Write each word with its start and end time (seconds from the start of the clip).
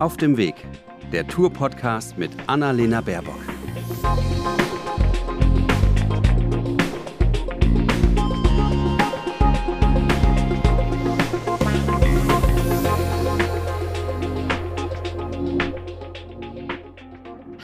Auf 0.00 0.16
dem 0.16 0.36
Weg, 0.36 0.56
der 1.12 1.24
Tour-Podcast 1.28 2.18
mit 2.18 2.32
Annalena 2.48 3.00
Baerbock. 3.00 3.38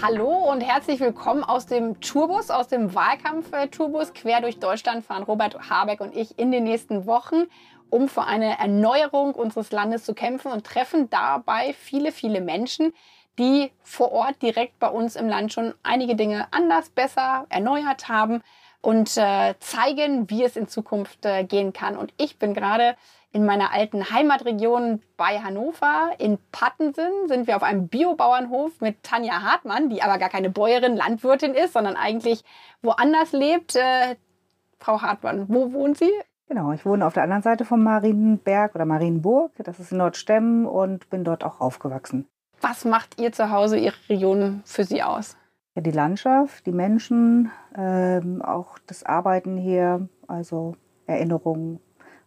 Hallo 0.01 0.51
und 0.51 0.61
herzlich 0.61 1.01
willkommen 1.01 1.43
aus 1.43 1.67
dem 1.67 2.01
Tourbus, 2.01 2.51
aus 2.51 2.69
dem 2.69 2.95
Wahlkampf-Tourbus. 2.95 4.15
Quer 4.15 4.41
durch 4.41 4.61
Deutschland 4.61 5.05
fahren 5.05 5.25
Robert 5.25 5.69
Habeck 5.69 6.01
und 6.01 6.17
ich 6.17 6.39
in 6.39 6.53
den 6.53 6.63
nächsten 6.63 7.07
Wochen, 7.07 7.47
um 7.91 8.09
für 8.09 8.25
eine 8.25 8.59
Erneuerung 8.59 9.35
unseres 9.35 9.71
Landes 9.73 10.05
zu 10.05 10.15
kämpfen 10.15 10.53
und 10.53 10.65
treffen 10.65 11.11
dabei 11.11 11.75
viele, 11.75 12.13
viele 12.13 12.41
Menschen, 12.41 12.93
die 13.39 13.71
vor 13.83 14.13
Ort 14.13 14.43
direkt 14.43 14.79
bei 14.79 14.89
uns 14.89 15.17
im 15.17 15.29
Land 15.29 15.53
schon 15.53 15.75
einige 15.83 16.17
Dinge 16.17 16.49
anders, 16.51 16.91
besser 16.91 17.47
erneuert 17.49 18.09
haben 18.09 18.43
und 18.83 19.17
äh, 19.17 19.55
zeigen, 19.61 20.31
wie 20.31 20.45
es 20.45 20.57
in 20.57 20.69
Zukunft 20.69 21.25
äh, 21.25 21.45
gehen 21.45 21.73
kann. 21.73 21.97
Und 21.97 22.13
ich 22.17 22.39
bin 22.39 22.55
gerade 22.55 22.97
in 23.33 23.45
meiner 23.45 23.73
alten 23.73 24.11
Heimatregion 24.11 25.03
bei 25.17 25.41
Hannover. 25.41 26.11
In 26.19 26.39
Pattensen 26.51 27.29
sind 27.29 27.47
wir 27.47 27.57
auf 27.57 27.63
einem 27.63 27.89
Biobauernhof 27.89 28.81
mit 28.81 29.03
Tanja 29.03 29.43
Hartmann, 29.43 29.89
die 29.89 30.03
aber 30.03 30.19
gar 30.19 30.31
keine 30.31 30.51
Bäuerin, 30.51 30.97
Landwirtin 30.97 31.55
ist, 31.55 31.75
sondern 31.75 31.97
eigentlich 31.97 32.43
woanders 32.83 33.33
lebt. 33.33 33.77
Äh, 33.77 34.17
Frau 34.79 35.03
Hartmann, 35.03 35.47
wo 35.49 35.73
wohnt 35.73 35.99
Sie? 35.99 36.11
Genau, 36.51 36.73
ich 36.73 36.85
wohne 36.85 37.07
auf 37.07 37.13
der 37.13 37.23
anderen 37.23 37.43
Seite 37.43 37.65
vom 37.65 37.85
Marienberg 37.85 38.75
oder 38.75 38.85
Marienburg. 38.85 39.53
Das 39.59 39.79
ist 39.79 39.93
in 39.93 39.99
Nordstemmen 39.99 40.67
und 40.67 41.09
bin 41.09 41.23
dort 41.23 41.45
auch 41.45 41.61
aufgewachsen. 41.61 42.27
Was 42.61 42.85
macht 42.85 43.21
Ihr 43.21 43.31
Zuhause, 43.31 43.79
Ihre 43.79 43.95
Region 44.09 44.61
für 44.65 44.83
Sie 44.83 45.01
aus? 45.01 45.37
Ja, 45.77 45.83
die 45.83 45.93
Landschaft, 45.93 46.67
die 46.67 46.73
Menschen, 46.73 47.53
ähm, 47.79 48.43
auch 48.43 48.81
das 48.89 49.05
Arbeiten 49.05 49.57
hier, 49.59 50.09
also 50.27 50.75
Erinnerungen, 51.07 51.79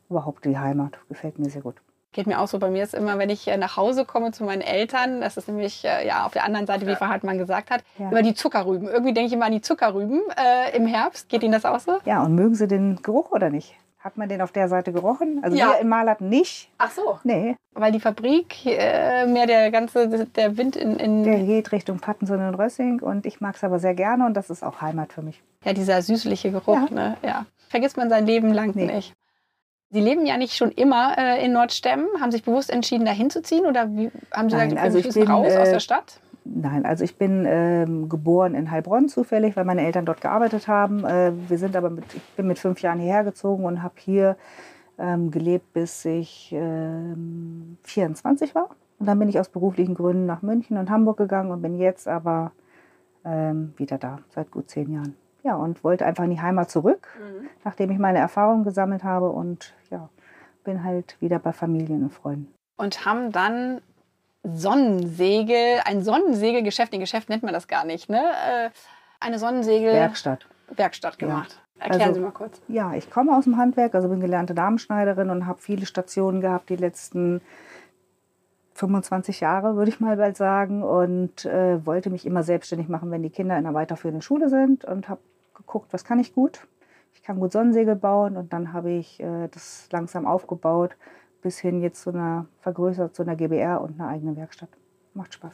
überhaupt 0.09 0.45
die 0.45 0.57
Heimat. 0.57 0.97
Gefällt 1.09 1.37
mir 1.37 1.49
sehr 1.49 1.61
gut. 1.61 1.75
Geht 2.13 2.25
mir 2.25 2.39
auch 2.39 2.47
so. 2.47 2.59
Bei 2.59 2.69
mir 2.69 2.83
ist 2.83 2.93
immer, 2.93 3.17
wenn 3.17 3.29
ich 3.29 3.49
äh, 3.49 3.57
nach 3.57 3.75
Hause 3.75 4.05
komme 4.05 4.31
zu 4.31 4.45
meinen 4.45 4.61
Eltern, 4.61 5.19
das 5.19 5.35
ist 5.35 5.49
nämlich 5.49 5.83
äh, 5.83 6.07
ja 6.07 6.25
auf 6.25 6.31
der 6.31 6.45
anderen 6.45 6.65
Seite, 6.65 6.87
wie 6.87 6.95
Frau 6.95 7.07
Hartmann 7.07 7.39
gesagt 7.39 7.71
hat, 7.71 7.83
ja. 7.97 8.07
über 8.07 8.21
die 8.21 8.35
Zuckerrüben. 8.35 8.87
Irgendwie 8.87 9.13
denke 9.13 9.27
ich 9.27 9.33
immer 9.33 9.47
an 9.47 9.51
die 9.51 9.61
Zuckerrüben 9.61 10.21
äh, 10.37 10.77
im 10.77 10.87
Herbst. 10.87 11.27
Geht 11.27 11.43
Ihnen 11.43 11.51
das 11.51 11.65
auch 11.65 11.81
so? 11.81 11.97
Ja, 12.05 12.23
und 12.23 12.35
mögen 12.35 12.55
Sie 12.55 12.69
den 12.69 13.01
Geruch 13.01 13.31
oder 13.31 13.49
nicht? 13.49 13.75
Hat 14.03 14.17
man 14.17 14.27
den 14.27 14.41
auf 14.41 14.51
der 14.51 14.67
Seite 14.67 14.91
gerochen? 14.91 15.39
Also 15.43 15.55
ja. 15.55 15.67
wir 15.67 15.79
im 15.79 15.87
Malert 15.87 16.19
nicht. 16.19 16.69
Ach 16.77 16.91
so. 16.91 17.19
Nee. 17.23 17.55
Weil 17.71 17.93
die 17.93 18.01
Fabrik, 18.01 18.65
äh, 18.65 19.25
mehr 19.25 19.47
der 19.47 19.71
ganze, 19.71 20.25
der 20.25 20.57
Wind 20.57 20.75
in, 20.75 20.97
in... 20.97 21.23
Der 21.23 21.39
geht 21.39 21.71
Richtung 21.71 21.99
Pattenson 21.99 22.45
und 22.45 22.55
Rössing 22.55 22.99
und 22.99 23.25
ich 23.25 23.39
mag 23.39 23.55
es 23.55 23.63
aber 23.63 23.79
sehr 23.79 23.93
gerne 23.93 24.25
und 24.25 24.33
das 24.33 24.49
ist 24.49 24.61
auch 24.61 24.81
Heimat 24.81 25.13
für 25.13 25.21
mich. 25.21 25.41
Ja, 25.63 25.71
dieser 25.71 26.01
süßliche 26.01 26.51
Geruch, 26.51 26.89
ja. 26.89 26.93
ne? 26.93 27.17
Ja. 27.23 27.45
Vergisst 27.69 27.95
man 27.95 28.09
sein 28.09 28.25
Leben 28.25 28.53
lang 28.53 28.73
nee. 28.75 28.87
nicht. 28.87 29.13
Sie 29.89 30.01
leben 30.01 30.25
ja 30.25 30.37
nicht 30.37 30.57
schon 30.57 30.71
immer 30.71 31.17
äh, 31.17 31.45
in 31.45 31.53
Nordstemmen. 31.53 32.07
Haben 32.19 32.31
sich 32.31 32.43
bewusst 32.43 32.71
entschieden, 32.71 33.05
dahin 33.05 33.29
zu 33.29 33.41
ziehen 33.41 33.65
oder 33.65 33.89
wie, 33.95 34.11
haben 34.33 34.49
Sie 34.49 34.57
Nein, 34.57 34.71
gesagt, 34.71 34.85
also 34.85 34.97
ich 34.97 35.13
bin 35.13 35.27
raus 35.29 35.47
äh, 35.47 35.57
aus 35.59 35.69
der 35.69 35.79
Stadt? 35.79 36.19
Nein, 36.45 36.85
also 36.85 37.03
ich 37.03 37.17
bin 37.17 37.45
ähm, 37.47 38.09
geboren 38.09 38.53
in 38.53 38.69
Heilbronn 38.69 39.07
zufällig, 39.07 39.55
weil 39.55 39.65
meine 39.65 39.85
Eltern 39.85 40.05
dort 40.05 40.21
gearbeitet 40.21 40.67
haben. 40.67 41.05
Äh, 41.05 41.31
wir 41.47 41.57
sind 41.57 41.75
aber 41.75 41.89
mit, 41.89 42.03
ich 42.13 42.35
bin 42.35 42.47
mit 42.47 42.59
fünf 42.59 42.81
Jahren 42.81 42.99
hierher 42.99 43.23
gezogen 43.23 43.63
und 43.63 43.81
habe 43.81 43.95
hier 43.97 44.35
ähm, 44.97 45.31
gelebt, 45.31 45.71
bis 45.73 46.03
ich 46.05 46.53
ähm, 46.53 47.77
24 47.83 48.55
war. 48.55 48.69
Und 48.99 49.05
dann 49.05 49.19
bin 49.19 49.29
ich 49.29 49.39
aus 49.39 49.49
beruflichen 49.49 49.95
Gründen 49.95 50.25
nach 50.25 50.41
München 50.41 50.77
und 50.77 50.89
Hamburg 50.89 51.17
gegangen 51.17 51.51
und 51.51 51.61
bin 51.61 51.77
jetzt 51.77 52.07
aber 52.07 52.51
ähm, 53.25 53.73
wieder 53.77 53.97
da, 53.97 54.19
seit 54.29 54.51
gut 54.51 54.69
zehn 54.69 54.91
Jahren. 54.91 55.15
Ja, 55.43 55.55
und 55.55 55.83
wollte 55.83 56.05
einfach 56.05 56.23
in 56.23 56.31
die 56.31 56.41
Heimat 56.41 56.69
zurück, 56.69 57.07
mhm. 57.19 57.47
nachdem 57.63 57.91
ich 57.91 57.99
meine 57.99 58.19
Erfahrungen 58.19 58.63
gesammelt 58.63 59.03
habe 59.03 59.29
und 59.29 59.73
ja, 59.89 60.09
bin 60.63 60.83
halt 60.83 61.17
wieder 61.19 61.39
bei 61.39 61.51
Familien 61.51 62.03
und 62.03 62.13
Freunden. 62.13 62.53
Und 62.77 63.05
haben 63.05 63.31
dann 63.31 63.81
Sonnensegel, 64.43 65.79
ein 65.85 66.03
Sonnensegelgeschäft, 66.03 66.93
ein 66.93 66.99
Geschäft 66.99 67.29
nennt 67.29 67.43
man 67.43 67.53
das 67.53 67.67
gar 67.67 67.85
nicht, 67.85 68.09
ne? 68.09 68.21
Äh, 68.21 68.69
eine 69.19 69.39
Sonnensegel 69.39 69.93
Werkstatt. 69.93 70.45
Werkstatt 70.67 71.17
gemacht. 71.17 71.59
Ja. 71.77 71.83
Erklären 71.85 72.09
also, 72.09 72.13
Sie 72.15 72.25
mal 72.25 72.31
kurz. 72.31 72.61
Ja, 72.67 72.93
ich 72.93 73.09
komme 73.09 73.35
aus 73.35 73.45
dem 73.45 73.57
Handwerk, 73.57 73.95
also 73.95 74.09
bin 74.09 74.19
gelernte 74.19 74.53
Damenschneiderin 74.53 75.29
und 75.29 75.47
habe 75.47 75.59
viele 75.59 75.85
Stationen 75.85 76.41
gehabt 76.41 76.69
die 76.69 76.75
letzten 76.75 77.41
25 78.75 79.39
Jahre, 79.39 79.75
würde 79.75 79.89
ich 79.89 79.99
mal 79.99 80.17
bald 80.17 80.37
sagen, 80.37 80.83
und 80.83 81.45
äh, 81.45 81.85
wollte 81.85 82.09
mich 82.09 82.25
immer 82.25 82.43
selbstständig 82.43 82.89
machen, 82.89 83.11
wenn 83.11 83.23
die 83.23 83.29
Kinder 83.29 83.57
in 83.57 83.65
einer 83.65 83.73
weiterführenden 83.73 84.21
Schule 84.21 84.49
sind 84.49 84.85
und 84.85 85.09
habe 85.09 85.21
geguckt, 85.55 85.93
was 85.93 86.03
kann 86.03 86.19
ich 86.19 86.33
gut. 86.33 86.67
Ich 87.13 87.23
kann 87.23 87.39
gut 87.39 87.51
Sonnensegel 87.51 87.95
bauen 87.95 88.35
und 88.35 88.51
dann 88.51 88.73
habe 88.73 88.91
ich 88.91 89.19
äh, 89.19 89.47
das 89.49 89.87
langsam 89.91 90.25
aufgebaut 90.25 90.95
bis 91.43 91.59
hin 91.59 91.81
jetzt 91.81 92.01
zu 92.01 92.09
einer 92.09 92.47
vergrößert, 92.61 93.15
zu 93.15 93.21
einer 93.21 93.35
GBR 93.35 93.81
und 93.81 93.99
einer 93.99 94.09
eigenen 94.09 94.35
Werkstatt. 94.35 94.69
Macht 95.13 95.35
Spaß. 95.35 95.53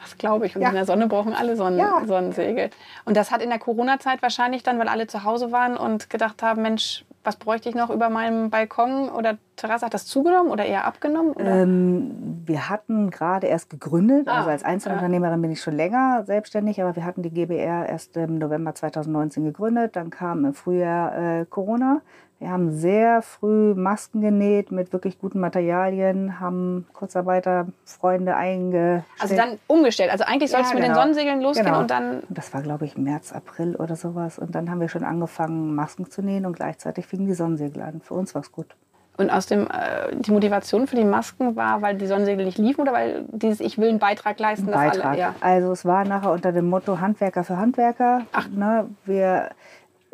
Das 0.00 0.16
glaube 0.16 0.46
ich. 0.46 0.54
Und 0.54 0.62
ja. 0.62 0.68
in 0.68 0.74
der 0.74 0.84
Sonne 0.84 1.08
brauchen 1.08 1.32
alle 1.32 1.56
Sonnen 1.56 1.78
ja. 1.78 2.02
Sonnensegel. 2.06 2.70
Und 3.04 3.16
das 3.16 3.30
hat 3.30 3.42
in 3.42 3.50
der 3.50 3.58
Corona-Zeit 3.58 4.22
wahrscheinlich 4.22 4.62
dann, 4.62 4.78
weil 4.78 4.88
alle 4.88 5.06
zu 5.06 5.24
Hause 5.24 5.50
waren 5.50 5.76
und 5.76 6.08
gedacht 6.08 6.42
haben, 6.42 6.62
Mensch, 6.62 7.04
was 7.24 7.36
bräuchte 7.36 7.68
ich 7.68 7.74
noch 7.74 7.90
über 7.90 8.08
meinem 8.08 8.48
Balkon 8.48 9.10
oder 9.10 9.36
Terrasse? 9.56 9.84
Hat 9.84 9.92
das 9.92 10.06
zugenommen 10.06 10.50
oder 10.50 10.64
eher 10.64 10.86
abgenommen? 10.86 11.32
Oder? 11.32 11.62
Ähm, 11.62 12.42
wir 12.46 12.70
hatten 12.70 13.10
gerade 13.10 13.48
erst 13.48 13.68
gegründet. 13.70 14.28
Ah, 14.28 14.38
also 14.38 14.50
als 14.50 14.62
Einzelunternehmerin 14.62 15.42
bin 15.42 15.50
ich 15.50 15.60
schon 15.60 15.74
länger 15.74 16.22
selbstständig, 16.24 16.80
aber 16.80 16.96
wir 16.96 17.04
hatten 17.04 17.22
die 17.22 17.30
GBR 17.30 17.86
erst 17.86 18.16
im 18.16 18.38
November 18.38 18.74
2019 18.74 19.44
gegründet. 19.44 19.96
Dann 19.96 20.10
kam 20.10 20.44
im 20.44 20.54
Frühjahr 20.54 21.40
äh, 21.40 21.44
Corona. 21.44 22.00
Wir 22.40 22.50
haben 22.50 22.70
sehr 22.70 23.20
früh 23.20 23.74
Masken 23.74 24.20
genäht 24.20 24.70
mit 24.70 24.92
wirklich 24.92 25.18
guten 25.18 25.40
Materialien, 25.40 26.38
haben 26.38 26.86
Kurzarbeiterfreunde 26.92 28.36
eingestellt. 28.36 29.04
Also 29.18 29.36
dann 29.36 29.58
umgestellt. 29.66 30.12
Also 30.12 30.24
eigentlich 30.24 30.52
soll 30.52 30.60
es 30.60 30.68
ja, 30.68 30.74
mit 30.74 30.84
genau. 30.84 30.94
den 30.94 31.02
Sonnensegeln 31.02 31.40
losgehen 31.40 31.66
genau. 31.66 31.80
und 31.80 31.90
dann. 31.90 32.22
Das 32.28 32.54
war, 32.54 32.62
glaube 32.62 32.84
ich, 32.84 32.96
März, 32.96 33.32
April 33.32 33.74
oder 33.74 33.96
sowas. 33.96 34.38
Und 34.38 34.54
dann 34.54 34.70
haben 34.70 34.80
wir 34.80 34.88
schon 34.88 35.02
angefangen, 35.02 35.74
Masken 35.74 36.10
zu 36.10 36.22
nähen 36.22 36.46
und 36.46 36.54
gleichzeitig 36.54 37.06
fingen 37.06 37.26
die 37.26 37.34
Sonnensegel 37.34 37.82
an. 37.82 38.00
Für 38.02 38.14
uns 38.14 38.34
war 38.36 38.42
es 38.42 38.52
gut. 38.52 38.76
Und 39.16 39.30
aus 39.30 39.46
dem, 39.46 39.66
äh, 39.66 40.14
die 40.14 40.30
Motivation 40.30 40.86
für 40.86 40.94
die 40.94 41.04
Masken 41.04 41.56
war, 41.56 41.82
weil 41.82 41.96
die 41.98 42.06
Sonnensegel 42.06 42.44
nicht 42.44 42.56
liefen 42.56 42.82
oder 42.82 42.92
weil 42.92 43.24
dieses 43.32 43.58
Ich 43.58 43.76
will 43.76 43.88
einen 43.88 43.98
Beitrag 43.98 44.38
leisten? 44.38 44.68
Ein 44.68 44.90
Beitrag. 44.90 45.06
Alle, 45.06 45.18
ja. 45.18 45.34
Also 45.40 45.72
es 45.72 45.84
war 45.84 46.04
nachher 46.04 46.30
unter 46.30 46.52
dem 46.52 46.70
Motto 46.70 47.00
Handwerker 47.00 47.42
für 47.42 47.56
Handwerker. 47.56 48.22
Ach. 48.30 48.48
Ne, 48.48 48.86
wir 49.04 49.50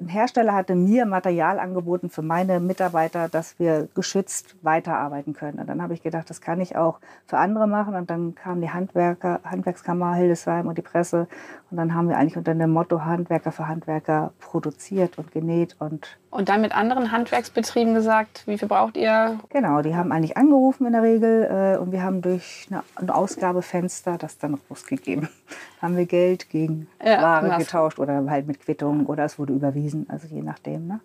ein 0.01 0.09
Hersteller 0.09 0.55
hatte 0.55 0.75
mir 0.75 1.07
Material 1.07 1.59
angeboten 1.59 2.11
für 2.11 2.23
meine 2.23 2.59
Mitarbeiter, 2.59 3.29
dass 3.29 3.59
wir 3.59 3.89
geschützt 3.95 4.57
weiterarbeiten 4.63 5.35
können. 5.35 5.59
Und 5.61 5.69
dann 5.69 5.83
habe 5.83 5.95
ich 5.95 6.03
gedacht, 6.03 6.29
das 6.29 6.41
kann 6.41 6.61
ich 6.61 6.77
auch 6.77 6.99
für 7.27 7.39
andere 7.39 7.67
machen. 7.69 7.95
Und 7.95 8.11
dann 8.11 8.35
kam 8.35 8.61
die 8.61 8.71
Handwerker, 8.71 9.41
Handwerkskammer 9.45 10.15
Hildesheim 10.15 10.67
und 10.67 10.79
die 10.79 10.83
Presse. 10.83 11.29
Und 11.71 11.77
dann 11.77 11.95
haben 11.95 12.09
wir 12.09 12.17
eigentlich 12.17 12.37
unter 12.37 12.55
dem 12.55 12.71
Motto 12.71 13.05
Handwerker 13.05 13.53
für 13.53 13.69
Handwerker 13.69 14.33
produziert 14.41 15.19
und 15.19 15.31
genäht 15.31 15.77
und 15.79 16.19
und 16.35 16.49
dann 16.49 16.63
mit 16.63 16.77
anderen 16.77 17.13
Handwerksbetrieben 17.13 17.95
gesagt, 17.95 18.43
wie 18.47 18.59
viel 18.59 18.67
braucht 18.67 18.97
ihr? 18.97 19.39
Genau, 19.51 19.83
die 19.83 19.95
haben 19.95 20.11
eigentlich 20.11 20.37
angerufen 20.37 20.85
in 20.85 20.93
der 20.93 21.03
Regel 21.03 21.45
äh, 21.45 21.79
und 21.79 21.93
wir 21.93 22.03
haben 22.03 22.23
durch 22.23 22.67
eine, 22.69 22.83
ein 22.97 23.09
Ausgabefenster 23.09 24.19
das 24.19 24.37
dann 24.39 24.59
rausgegeben. 24.69 25.29
haben 25.81 25.97
wir 25.97 26.07
Geld 26.07 26.51
gegen 26.51 26.89
ja, 27.03 27.23
Ware 27.23 27.51
was. 27.51 27.59
getauscht 27.59 28.01
oder 28.01 28.29
halt 28.29 28.49
mit 28.49 28.61
Quittung 28.61 29.07
oder 29.07 29.25
es 29.25 29.39
wurde 29.39 29.53
überwiesen, 29.53 30.07
also 30.11 30.27
je 30.27 30.43
nachdem. 30.43 30.89
Ne? 30.89 31.01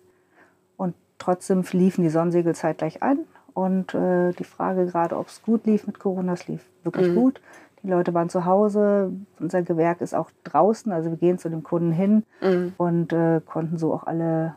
Und 0.76 0.96
trotzdem 1.18 1.62
liefen 1.70 2.02
die 2.02 2.10
Sonnensegel 2.10 2.56
zeitgleich 2.56 3.00
an 3.00 3.20
und 3.54 3.94
äh, 3.94 4.32
die 4.32 4.44
Frage 4.44 4.86
gerade, 4.86 5.16
ob 5.16 5.28
es 5.28 5.42
gut 5.44 5.64
lief 5.64 5.86
mit 5.86 6.00
Corona, 6.00 6.32
es 6.32 6.48
lief 6.48 6.64
wirklich 6.82 7.08
mhm. 7.08 7.14
gut. 7.14 7.40
Die 7.84 7.88
Leute 7.88 8.12
waren 8.14 8.30
zu 8.30 8.46
Hause, 8.46 9.12
unser 9.38 9.62
Gewerk 9.62 10.00
ist 10.00 10.12
auch 10.12 10.30
draußen, 10.42 10.90
also 10.90 11.10
wir 11.10 11.18
gehen 11.18 11.38
zu 11.38 11.48
den 11.48 11.62
Kunden 11.62 11.92
hin 11.92 12.24
mhm. 12.40 12.72
und 12.78 13.12
äh, 13.12 13.40
konnten 13.46 13.78
so 13.78 13.94
auch 13.94 14.08
alle 14.08 14.56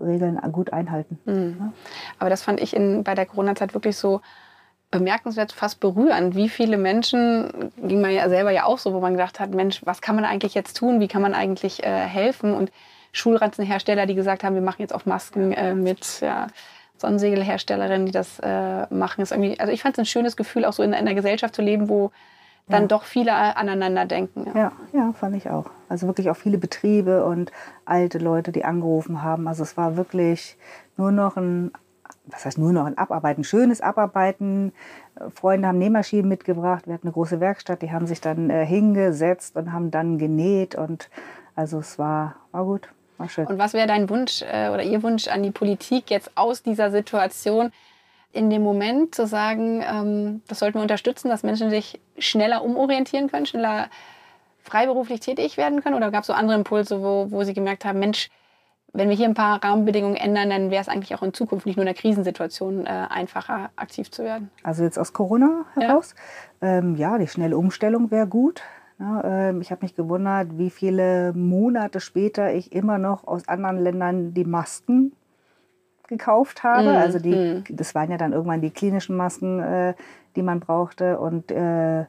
Regeln 0.00 0.40
gut 0.52 0.72
einhalten. 0.72 1.18
Mhm. 1.24 1.72
Aber 2.18 2.30
das 2.30 2.42
fand 2.42 2.60
ich 2.60 2.74
in, 2.74 3.04
bei 3.04 3.14
der 3.14 3.26
Corona-Zeit 3.26 3.74
wirklich 3.74 3.96
so 3.96 4.20
bemerkenswert, 4.90 5.52
fast 5.52 5.80
berührend. 5.80 6.36
Wie 6.36 6.48
viele 6.48 6.76
Menschen, 6.76 7.72
ging 7.82 8.00
man 8.00 8.12
ja 8.12 8.28
selber 8.28 8.50
ja 8.50 8.64
auch 8.64 8.78
so, 8.78 8.92
wo 8.92 9.00
man 9.00 9.12
gedacht 9.12 9.40
hat, 9.40 9.50
Mensch, 9.50 9.80
was 9.84 10.02
kann 10.02 10.14
man 10.14 10.24
eigentlich 10.24 10.54
jetzt 10.54 10.76
tun? 10.76 11.00
Wie 11.00 11.08
kann 11.08 11.22
man 11.22 11.34
eigentlich 11.34 11.82
äh, 11.82 11.88
helfen? 11.88 12.54
Und 12.54 12.70
Schulranzenhersteller, 13.12 14.06
die 14.06 14.14
gesagt 14.14 14.44
haben, 14.44 14.54
wir 14.54 14.62
machen 14.62 14.80
jetzt 14.80 14.94
auch 14.94 15.06
Masken 15.06 15.52
äh, 15.52 15.74
mit 15.74 16.20
ja, 16.20 16.46
Sonnensegelherstellerinnen, 16.98 18.06
die 18.06 18.12
das 18.12 18.38
äh, 18.40 18.86
machen. 18.94 19.22
Ist 19.22 19.32
irgendwie, 19.32 19.58
also 19.58 19.72
ich 19.72 19.82
fand 19.82 19.96
es 19.96 19.98
ein 19.98 20.06
schönes 20.06 20.36
Gefühl, 20.36 20.64
auch 20.64 20.72
so 20.72 20.82
in, 20.82 20.90
in 20.90 20.98
einer 20.98 21.14
Gesellschaft 21.14 21.54
zu 21.54 21.62
leben, 21.62 21.88
wo 21.88 22.12
dann 22.68 22.82
ja. 22.82 22.88
doch 22.88 23.04
viele 23.04 23.34
aneinander 23.34 24.06
denken. 24.06 24.46
Ja. 24.46 24.54
ja. 24.54 24.72
ja, 24.92 25.12
fand 25.12 25.36
ich 25.36 25.50
auch. 25.50 25.66
Also 25.88 26.06
wirklich 26.06 26.30
auch 26.30 26.36
viele 26.36 26.58
Betriebe 26.58 27.24
und 27.24 27.52
alte 27.84 28.18
Leute, 28.18 28.52
die 28.52 28.64
angerufen 28.64 29.22
haben. 29.22 29.48
Also 29.48 29.62
es 29.62 29.76
war 29.76 29.96
wirklich 29.96 30.56
nur 30.96 31.10
noch 31.12 31.36
ein 31.36 31.72
was 32.26 32.44
heißt 32.44 32.58
nur 32.58 32.72
noch 32.72 32.86
ein 32.86 32.98
Abarbeiten, 32.98 33.44
schönes 33.44 33.80
Abarbeiten. 33.80 34.72
Freunde 35.34 35.68
haben 35.68 35.78
Nähmaschinen 35.78 36.28
mitgebracht, 36.28 36.86
wir 36.86 36.94
hatten 36.94 37.06
eine 37.06 37.12
große 37.12 37.40
Werkstatt, 37.40 37.82
die 37.82 37.90
haben 37.90 38.06
sich 38.06 38.20
dann 38.20 38.50
äh, 38.50 38.64
hingesetzt 38.64 39.56
und 39.56 39.72
haben 39.72 39.90
dann 39.90 40.18
genäht 40.18 40.74
und 40.74 41.10
also 41.54 41.80
es 41.80 41.98
war, 41.98 42.36
war 42.50 42.64
gut, 42.64 42.88
war 43.18 43.28
schön. 43.28 43.46
Und 43.46 43.58
was 43.58 43.74
wäre 43.74 43.86
dein 43.86 44.08
Wunsch 44.08 44.42
äh, 44.42 44.70
oder 44.70 44.82
Ihr 44.82 45.02
Wunsch 45.02 45.28
an 45.28 45.42
die 45.42 45.50
Politik 45.50 46.10
jetzt 46.10 46.30
aus 46.34 46.62
dieser 46.62 46.90
Situation? 46.90 47.72
In 48.32 48.50
dem 48.50 48.62
Moment 48.62 49.14
zu 49.14 49.26
sagen, 49.26 49.82
ähm, 49.86 50.42
das 50.48 50.58
sollten 50.58 50.78
wir 50.78 50.82
unterstützen, 50.82 51.28
dass 51.28 51.42
Menschen 51.42 51.70
sich 51.70 52.00
schneller 52.18 52.64
umorientieren 52.64 53.30
können, 53.30 53.46
schneller 53.46 53.88
freiberuflich 54.62 55.20
tätig 55.20 55.56
werden 55.56 55.82
können? 55.82 55.96
Oder 55.96 56.10
gab 56.10 56.22
es 56.22 56.28
so 56.28 56.32
andere 56.32 56.56
Impulse, 56.56 57.02
wo, 57.02 57.30
wo 57.30 57.44
Sie 57.44 57.52
gemerkt 57.52 57.84
haben, 57.84 57.98
Mensch, 57.98 58.30
wenn 58.94 59.08
wir 59.08 59.16
hier 59.16 59.28
ein 59.28 59.34
paar 59.34 59.62
Rahmenbedingungen 59.62 60.16
ändern, 60.16 60.50
dann 60.50 60.70
wäre 60.70 60.82
es 60.82 60.88
eigentlich 60.88 61.14
auch 61.14 61.22
in 61.22 61.32
Zukunft 61.32 61.66
nicht 61.66 61.76
nur 61.76 61.82
in 61.82 61.92
der 61.92 61.94
Krisensituation 61.94 62.86
äh, 62.86 63.06
einfacher 63.08 63.70
aktiv 63.76 64.10
zu 64.10 64.22
werden. 64.22 64.50
Also 64.62 64.82
jetzt 64.82 64.98
aus 64.98 65.12
Corona 65.12 65.64
heraus, 65.74 66.14
ja, 66.60 66.78
ähm, 66.78 66.96
ja 66.96 67.18
die 67.18 67.28
schnelle 67.28 67.56
Umstellung 67.56 68.10
wäre 68.10 68.26
gut. 68.26 68.62
Ja, 68.98 69.50
äh, 69.50 69.58
ich 69.58 69.70
habe 69.70 69.84
mich 69.84 69.94
gewundert, 69.94 70.58
wie 70.58 70.70
viele 70.70 71.32
Monate 71.32 72.00
später 72.00 72.52
ich 72.52 72.72
immer 72.72 72.98
noch 72.98 73.26
aus 73.26 73.48
anderen 73.48 73.78
Ländern 73.78 74.34
die 74.34 74.44
Masken 74.44 75.12
gekauft 76.12 76.62
habe. 76.62 76.92
Mm, 76.92 76.96
also 76.96 77.18
die, 77.18 77.34
mm. 77.34 77.64
das 77.70 77.94
waren 77.94 78.10
ja 78.10 78.16
dann 78.16 78.32
irgendwann 78.32 78.60
die 78.60 78.70
klinischen 78.70 79.16
Masken, 79.16 79.60
äh, 79.60 79.94
die 80.36 80.42
man 80.42 80.60
brauchte. 80.60 81.18
Und 81.18 81.50
äh, 81.50 82.02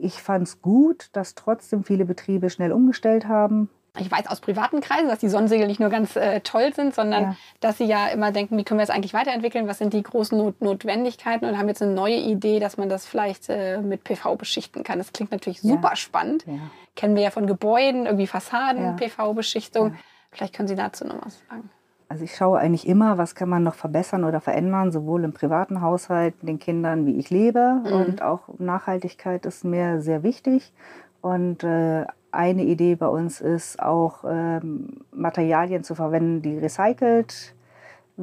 ich 0.00 0.22
fand 0.22 0.48
es 0.48 0.62
gut, 0.62 1.08
dass 1.12 1.34
trotzdem 1.34 1.84
viele 1.84 2.04
Betriebe 2.04 2.50
schnell 2.50 2.72
umgestellt 2.72 3.28
haben. 3.28 3.68
Ich 3.98 4.10
weiß 4.10 4.26
aus 4.28 4.40
privaten 4.40 4.80
Kreisen, 4.80 5.08
dass 5.08 5.18
die 5.18 5.28
Sonnensegel 5.28 5.66
nicht 5.66 5.78
nur 5.78 5.90
ganz 5.90 6.16
äh, 6.16 6.40
toll 6.40 6.72
sind, 6.74 6.94
sondern 6.94 7.22
ja. 7.22 7.36
dass 7.60 7.76
sie 7.76 7.84
ja 7.84 8.08
immer 8.08 8.32
denken, 8.32 8.56
wie 8.56 8.64
können 8.64 8.78
wir 8.78 8.84
es 8.84 8.90
eigentlich 8.90 9.12
weiterentwickeln, 9.12 9.68
was 9.68 9.76
sind 9.76 9.92
die 9.92 10.02
großen 10.02 10.36
Not 10.38 10.62
Notwendigkeiten 10.62 11.44
und 11.44 11.58
haben 11.58 11.68
jetzt 11.68 11.82
eine 11.82 11.92
neue 11.92 12.16
Idee, 12.16 12.58
dass 12.58 12.78
man 12.78 12.88
das 12.88 13.04
vielleicht 13.04 13.50
äh, 13.50 13.82
mit 13.82 14.02
PV 14.02 14.36
beschichten 14.36 14.82
kann. 14.82 14.96
Das 14.96 15.12
klingt 15.12 15.30
natürlich 15.30 15.60
super 15.60 15.90
ja. 15.90 15.96
spannend. 15.96 16.46
Ja. 16.46 16.54
Kennen 16.96 17.16
wir 17.16 17.22
ja 17.22 17.30
von 17.30 17.46
Gebäuden, 17.46 18.06
irgendwie 18.06 18.26
Fassaden, 18.26 18.96
PV-Beschichtung. 18.96 19.96
Vielleicht 20.30 20.54
können 20.54 20.68
Sie 20.68 20.74
dazu 20.74 21.06
noch 21.06 21.24
was 21.24 21.42
sagen. 21.50 21.68
Also 22.12 22.24
ich 22.24 22.36
schaue 22.36 22.58
eigentlich 22.58 22.86
immer, 22.86 23.16
was 23.16 23.34
kann 23.34 23.48
man 23.48 23.62
noch 23.62 23.74
verbessern 23.74 24.24
oder 24.24 24.42
verändern, 24.42 24.92
sowohl 24.92 25.24
im 25.24 25.32
privaten 25.32 25.80
Haushalt, 25.80 26.34
den 26.42 26.58
Kindern, 26.58 27.06
wie 27.06 27.16
ich 27.18 27.30
lebe. 27.30 27.80
Mhm. 27.86 27.92
Und 27.92 28.20
auch 28.20 28.50
Nachhaltigkeit 28.58 29.46
ist 29.46 29.64
mir 29.64 30.02
sehr 30.02 30.22
wichtig. 30.22 30.74
Und 31.22 31.64
äh, 31.64 32.04
eine 32.30 32.64
Idee 32.64 32.96
bei 32.96 33.06
uns 33.06 33.40
ist 33.40 33.82
auch, 33.82 34.24
ähm, 34.28 35.04
Materialien 35.10 35.84
zu 35.84 35.94
verwenden, 35.94 36.42
die 36.42 36.58
recycelt 36.58 37.54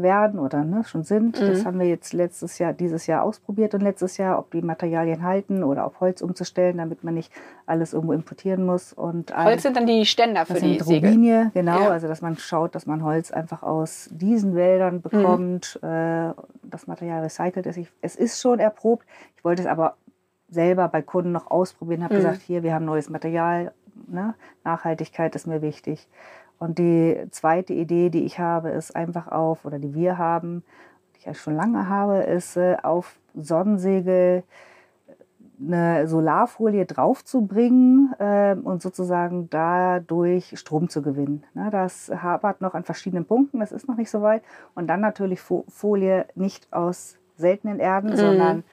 werden 0.02 0.40
oder 0.40 0.64
ne, 0.64 0.84
schon 0.84 1.04
sind. 1.04 1.40
Mhm. 1.40 1.48
Das 1.48 1.66
haben 1.66 1.80
wir 1.80 1.88
jetzt 1.88 2.14
letztes 2.14 2.60
Jahr, 2.60 2.74
dieses 2.74 3.08
Jahr 3.08 3.24
ausprobiert 3.24 3.74
und 3.74 3.82
letztes 3.82 4.18
Jahr, 4.18 4.40
ob 4.40 4.52
die 4.52 4.62
Materialien 4.62 5.24
halten 5.24 5.64
oder 5.64 5.86
auf 5.86 6.00
Holz 6.00 6.22
umzustellen, 6.22 6.78
damit 6.78 7.04
man 7.04 7.14
nicht 7.14 7.32
alles 7.66 7.94
irgendwo 7.94 8.14
importieren 8.14 8.66
muss. 8.66 8.94
Und 8.94 9.36
Holz 9.36 9.64
sind 9.64 9.76
dann 9.76 9.86
die 9.86 10.06
Ständer 10.06 10.46
für 10.46 10.60
die 10.60 10.80
Robinie, 10.80 11.52
genau. 11.54 11.82
Ja. 11.82 11.90
Also 11.90 12.08
dass 12.08 12.22
man 12.22 12.38
schaut, 12.38 12.76
dass 12.76 12.86
man 12.86 13.04
Holz 13.04 13.32
einfach 13.32 13.64
aus 13.64 14.10
diesen 14.12 14.56
Wäldern 14.56 14.96
mhm. 14.96 15.02
bekommt, 15.02 15.80
mhm. 15.82 15.90
äh, 15.90 16.34
das 16.64 16.88
Material 16.88 17.22
recycelt 17.22 17.66
ist. 17.66 17.78
Ich, 17.78 17.90
es 18.02 18.16
ist 18.16 18.42
schon 18.42 18.60
erprobt. 18.60 19.06
Ich 19.38 19.44
wollte 19.44 19.62
es 19.62 19.68
aber 19.68 19.96
selber 20.50 20.88
bei 20.88 21.02
Kunden 21.02 21.32
noch 21.32 21.52
ausprobieren, 21.52 22.04
habe 22.04 22.16
mhm. 22.16 22.18
gesagt, 22.20 22.42
hier, 22.42 22.64
wir 22.64 22.74
haben 22.74 22.86
neues 22.86 23.10
Material, 23.10 23.72
ne? 24.08 24.34
Nachhaltigkeit 24.64 25.36
ist 25.36 25.48
mir 25.48 25.62
wichtig. 25.62 26.08
Und 26.60 26.78
die 26.78 27.26
zweite 27.32 27.74
Idee, 27.74 28.10
die 28.10 28.26
ich 28.26 28.40
habe, 28.40 28.70
ist 28.70 28.96
einfach 28.96 29.30
auf, 29.30 29.66
oder 29.66 29.80
die 29.80 29.94
wir 29.94 30.18
haben, 30.18 30.64
die 31.16 31.20
ich 31.20 31.26
ja 31.26 31.34
schon 31.34 31.56
lange 31.56 31.88
habe, 31.88 32.18
ist 32.18 32.58
äh, 32.58 32.78
auf 32.84 33.18
Sonnensegel 33.34 34.44
eine 35.62 36.08
Solarfolie 36.08 36.86
draufzubringen 36.86 38.14
äh, 38.20 38.56
und 38.62 38.82
sozusagen 38.82 39.50
dadurch 39.50 40.58
Strom 40.58 40.90
zu 40.90 41.02
gewinnen. 41.02 41.44
Ne, 41.54 41.70
das 41.70 42.10
hapert 42.10 42.62
noch 42.62 42.76
an 42.76 42.84
verschiedenen 42.84 43.26
Punkten, 43.26 43.60
das 43.60 43.72
ist 43.72 43.88
noch 43.88 43.98
nicht 43.98 44.10
so 44.10 44.22
weit. 44.22 44.44
Und 44.76 44.88
dann 44.88 45.02
natürlich 45.02 45.42
Folie 45.42 46.26
nicht 46.36 46.72
aus 46.72 47.18
seltenen 47.36 47.80
Erden, 47.80 48.12
mhm. 48.12 48.16
sondern 48.16 48.64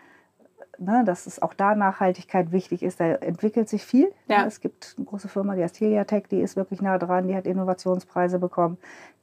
ne, 0.78 1.02
dass 1.04 1.26
es 1.26 1.40
auch 1.40 1.54
da 1.54 1.74
Nachhaltigkeit 1.74 2.52
wichtig 2.52 2.82
ist. 2.82 3.00
Da 3.00 3.06
entwickelt 3.06 3.68
sich 3.68 3.84
viel. 3.84 4.12
Ja. 4.28 4.44
Es 4.46 4.60
gibt 4.60 4.94
eine 4.96 5.06
große 5.06 5.28
Firma, 5.28 5.54
die 5.54 5.62
heißt 5.62 5.80
Heliatech, 5.80 6.24
die 6.30 6.40
ist 6.40 6.56
wirklich 6.56 6.80
nah 6.80 6.98
dran, 6.98 7.28
die 7.28 7.36
hat 7.36 7.46
Innovationspreise 7.46 8.38
bekommen. 8.38 8.78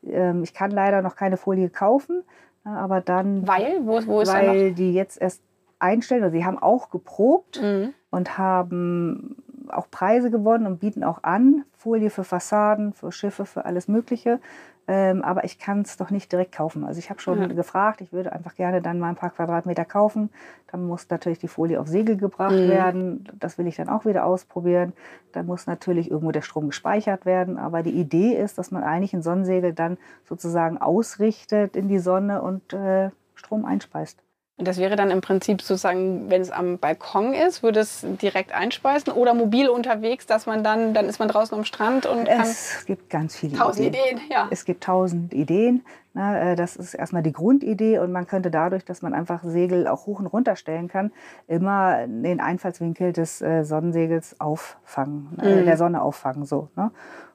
Ähm, 0.06 0.44
ich 0.44 0.54
kann 0.54 0.72
leider 0.72 1.02
noch 1.02 1.16
keine 1.16 1.38
Folie 1.38 1.70
kaufen, 1.70 2.24
ne, 2.64 2.78
aber 2.78 3.02
dann. 3.02 3.48
Weil? 3.48 3.86
Wo, 3.86 4.06
wo 4.06 4.22
ist 4.22 4.34
Weil 4.34 4.74
die 4.74 4.94
jetzt 4.94 5.22
erst 5.22 5.42
einstellen, 5.80 6.24
also 6.24 6.36
sie 6.36 6.46
haben 6.46 6.60
auch 6.60 6.90
geprobt 6.90 7.62
mhm. 7.62 7.94
und 8.10 8.38
haben 8.38 9.36
auch 9.70 9.90
Preise 9.90 10.30
gewonnen 10.30 10.68
und 10.68 10.80
bieten 10.80 11.04
auch 11.04 11.24
an, 11.24 11.66
Folie 11.78 12.10
für 12.10 12.24
Fassaden, 12.24 12.94
für 12.94 13.12
Schiffe, 13.12 13.46
für 13.46 13.66
alles 13.66 13.88
Mögliche. 13.88 14.40
Ähm, 14.86 15.22
aber 15.22 15.46
ich 15.46 15.60
kann 15.60 15.82
es 15.82 15.96
doch 15.96 16.10
nicht 16.10 16.32
direkt 16.32 16.52
kaufen. 16.52 16.84
Also 16.84 17.00
ich 17.00 17.10
habe 17.10 17.22
schon 17.22 17.40
ja. 17.40 17.48
gefragt, 17.48 18.02
ich 18.02 18.12
würde 18.12 18.34
einfach 18.34 18.56
gerne 18.56 18.82
dann 18.82 19.00
mal 19.00 19.10
ein 19.10 19.16
paar 19.16 19.30
Quadratmeter 19.30 19.86
kaufen. 19.86 20.30
Dann 20.72 20.88
muss 20.88 21.10
natürlich 21.10 21.40
die 21.40 21.48
Folie 21.48 21.80
auf 21.80 21.88
Segel 21.88 22.18
gebracht 22.18 22.52
mhm. 22.52 22.68
werden. 22.68 23.30
Das 23.40 23.58
will 23.58 23.68
ich 23.68 23.78
dann 23.78 23.88
auch 23.88 24.06
wieder 24.06 24.26
ausprobieren. 24.26 24.92
Dann 25.32 25.46
muss 25.46 25.68
natürlich 25.68 26.12
irgendwo 26.12 26.32
der 26.32 26.42
Strom 26.42 26.68
gespeichert 26.68 27.26
werden. 27.26 27.58
Aber 27.58 27.82
die 27.82 27.92
Idee 27.94 28.34
ist, 28.34 28.58
dass 28.58 28.72
man 28.72 28.84
eigentlich 28.84 29.14
ein 29.14 29.22
Sonnensegel 29.22 29.74
dann 29.74 29.98
sozusagen 30.26 30.78
ausrichtet 30.78 31.78
in 31.78 31.88
die 31.88 32.00
Sonne 32.00 32.42
und 32.42 32.74
äh, 32.74 33.10
Strom 33.36 33.64
einspeist. 33.64 34.22
Und 34.56 34.68
das 34.68 34.78
wäre 34.78 34.96
dann 34.96 35.10
im 35.10 35.22
Prinzip 35.22 35.64
sozusagen, 35.64 36.30
wenn 36.30 36.42
es 36.42 36.52
am 36.52 36.78
Balkon 36.78 37.34
ist, 37.34 37.64
würde 37.64 37.80
es 37.80 38.06
direkt 38.22 38.54
einspeisen 38.54 39.12
oder 39.12 39.34
mobil 39.34 39.68
unterwegs, 39.68 40.28
dass 40.28 40.46
man 40.46 40.64
dann, 40.64 40.94
dann 40.94 41.08
ist 41.08 41.18
man 41.18 41.28
draußen 41.28 41.58
am 41.58 41.66
Strand 41.66 42.06
und 42.06 42.28
kann. 42.28 42.42
Es 42.42 42.86
gibt 42.86 43.10
ganz 43.10 43.36
viele 43.36 43.58
tausend 43.58 43.88
Ideen. 43.88 44.18
Ideen 44.18 44.32
ja. 44.32 44.48
Es 44.52 44.64
gibt 44.64 44.84
tausend 44.84 45.34
Ideen. 45.34 45.84
Äh, 46.16 46.56
das 46.56 46.76
ist 46.76 46.94
erstmal 46.94 47.24
die 47.24 47.32
Grundidee 47.32 47.98
und 47.98 48.12
man 48.12 48.28
könnte 48.28 48.52
dadurch, 48.52 48.86
dass 48.86 49.02
man 49.02 49.16
einfach 49.16 49.44
Segel 49.44 49.88
auch 49.88 50.06
hoch 50.06 50.20
und 50.20 50.28
runter 50.28 50.56
stellen 50.56 50.88
kann, 50.88 51.12
immer 51.48 52.06
den 52.06 52.40
Einfallswinkel 52.40 53.12
des 53.12 53.42
äh, 53.42 53.64
Sonnensegels 53.64 54.40
auffangen, 54.40 55.36
äh, 55.42 55.62
mhm. 55.62 55.66
der 55.66 55.78
Sonne 55.78 56.04
auffangen. 56.04 56.46
So, 56.46 56.70
ne? 56.76 56.92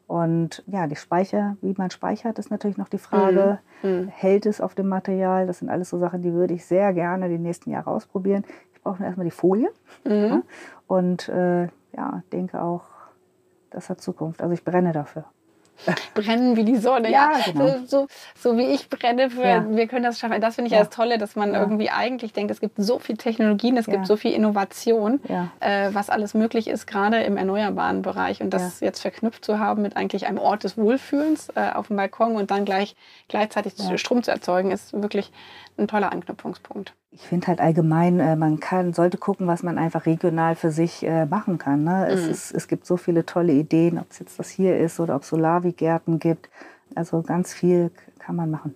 Und 0.09 0.65
ja, 0.67 0.87
die 0.87 0.97
Speicher, 0.97 1.59
wie 1.61 1.75
man 1.77 1.91
speichert, 1.91 2.39
ist 2.39 2.51
natürlich 2.51 2.79
noch 2.79 2.89
die 2.89 2.99
Frage. 2.99 3.59
Mhm. 3.83 3.91
mhm. 3.91 4.09
Hält 4.09 4.47
es 4.47 4.61
auf 4.61 4.75
dem 4.75 4.89
Material? 4.89 5.47
Das 5.47 5.59
sind 5.59 5.69
alles 5.69 5.91
so 5.91 5.99
Sachen, 5.99 6.23
die 6.23 6.33
würde 6.33 6.55
ich 6.55 6.65
sehr 6.65 6.95
gerne 6.95 7.29
die 7.29 7.39
nächsten 7.39 7.71
Jahre 7.71 7.91
ausprobieren. 7.91 8.45
Ich 8.73 8.81
brauche 8.81 9.05
erstmal 9.05 9.27
die 9.27 9.31
Folie. 9.31 9.69
Mhm. 10.05 10.13
Ja, 10.13 10.43
und 10.87 11.29
äh, 11.29 11.65
ja, 11.95 12.23
denke 12.33 12.61
auch, 12.63 12.85
das 13.71 13.91
hat 13.91 14.01
Zukunft. 14.01 14.41
Also 14.41 14.55
ich 14.55 14.65
brenne 14.65 14.93
dafür. 14.93 15.25
brennen 16.15 16.57
wie 16.57 16.65
die 16.65 16.77
Sonne. 16.77 17.11
Ja, 17.11 17.33
ja 17.33 17.53
genau. 17.53 17.67
so, 17.67 17.87
so, 17.87 18.07
so, 18.37 18.57
wie 18.57 18.67
ich 18.67 18.89
brenne 18.89 19.31
für, 19.31 19.47
ja. 19.47 19.65
wir 19.69 19.87
können 19.87 20.05
das 20.05 20.19
schaffen. 20.19 20.41
Das 20.41 20.57
finde 20.57 20.69
ich 20.69 20.73
ja. 20.73 20.81
das 20.81 20.91
Tolle, 20.91 21.19
dass 21.19 21.37
man 21.37 21.55
irgendwie 21.55 21.91
eigentlich 21.91 22.33
denkt, 22.33 22.51
es 22.51 22.61
gibt 22.61 22.75
so 22.79 22.99
viel 22.99 23.17
Technologien, 23.17 23.77
es 23.77 23.87
gibt 23.87 24.07
so 24.07 24.17
viel 24.17 24.33
Innovation, 24.33 25.21
äh, 25.61 25.91
was 25.93 26.11
alles 26.11 26.35
möglich 26.35 26.69
ist, 26.69 26.87
gerade 26.87 27.23
im 27.23 27.37
erneuerbaren 27.37 28.03
Bereich. 28.03 28.41
Und 28.41 28.51
das 28.51 28.81
jetzt 28.81 29.01
verknüpft 29.01 29.45
zu 29.45 29.59
haben 29.59 29.83
mit 29.83 29.97
eigentlich 29.97 30.27
einem 30.27 30.39
Ort 30.39 30.65
des 30.65 30.77
Wohlfühlens 30.77 31.49
äh, 31.55 31.71
auf 31.75 31.89
dem 31.89 31.97
Balkon 31.97 32.37
und 32.37 32.51
dann 32.51 32.65
gleich 32.65 32.97
gleichzeitig 33.29 33.75
Strom 33.97 34.23
zu 34.23 34.31
erzeugen, 34.31 34.71
ist 34.71 34.93
wirklich 34.93 35.31
ein 35.79 35.89
toller 35.89 36.13
Anknüpfungspunkt. 36.13 36.93
Ich 37.11 37.27
finde 37.27 37.47
halt 37.47 37.61
allgemein, 37.61 38.21
äh, 38.21 38.37
man 38.37 38.61
kann, 38.61 38.93
sollte 38.93 39.17
gucken, 39.17 39.47
was 39.47 39.63
man 39.63 39.79
einfach 39.79 40.07
regional 40.07 40.57
für 40.57 40.71
sich 40.71 41.05
äh, 41.05 41.25
machen 41.25 41.59
kann. 41.59 41.85
Ne? 41.85 42.07
Mhm. 42.09 42.15
Es, 42.15 42.27
ist, 42.27 42.53
es 42.53 42.69
gibt 42.69 42.87
so 42.87 42.97
viele 42.97 43.25
tolle 43.25 43.53
Ideen, 43.53 43.99
ob 43.99 44.11
es 44.11 44.19
jetzt 44.19 44.39
das 44.39 44.51
hier 44.51 44.79
ist 44.79 45.01
oder 45.01 45.17
ob 45.17 45.23
es 45.23 45.29
Solavi-Gärten 45.29 46.19
gibt. 46.19 46.51
Also 46.95 47.23
ganz 47.23 47.55
viel 47.55 47.91
kann 48.19 48.37
man 48.37 48.51
machen. 48.51 48.75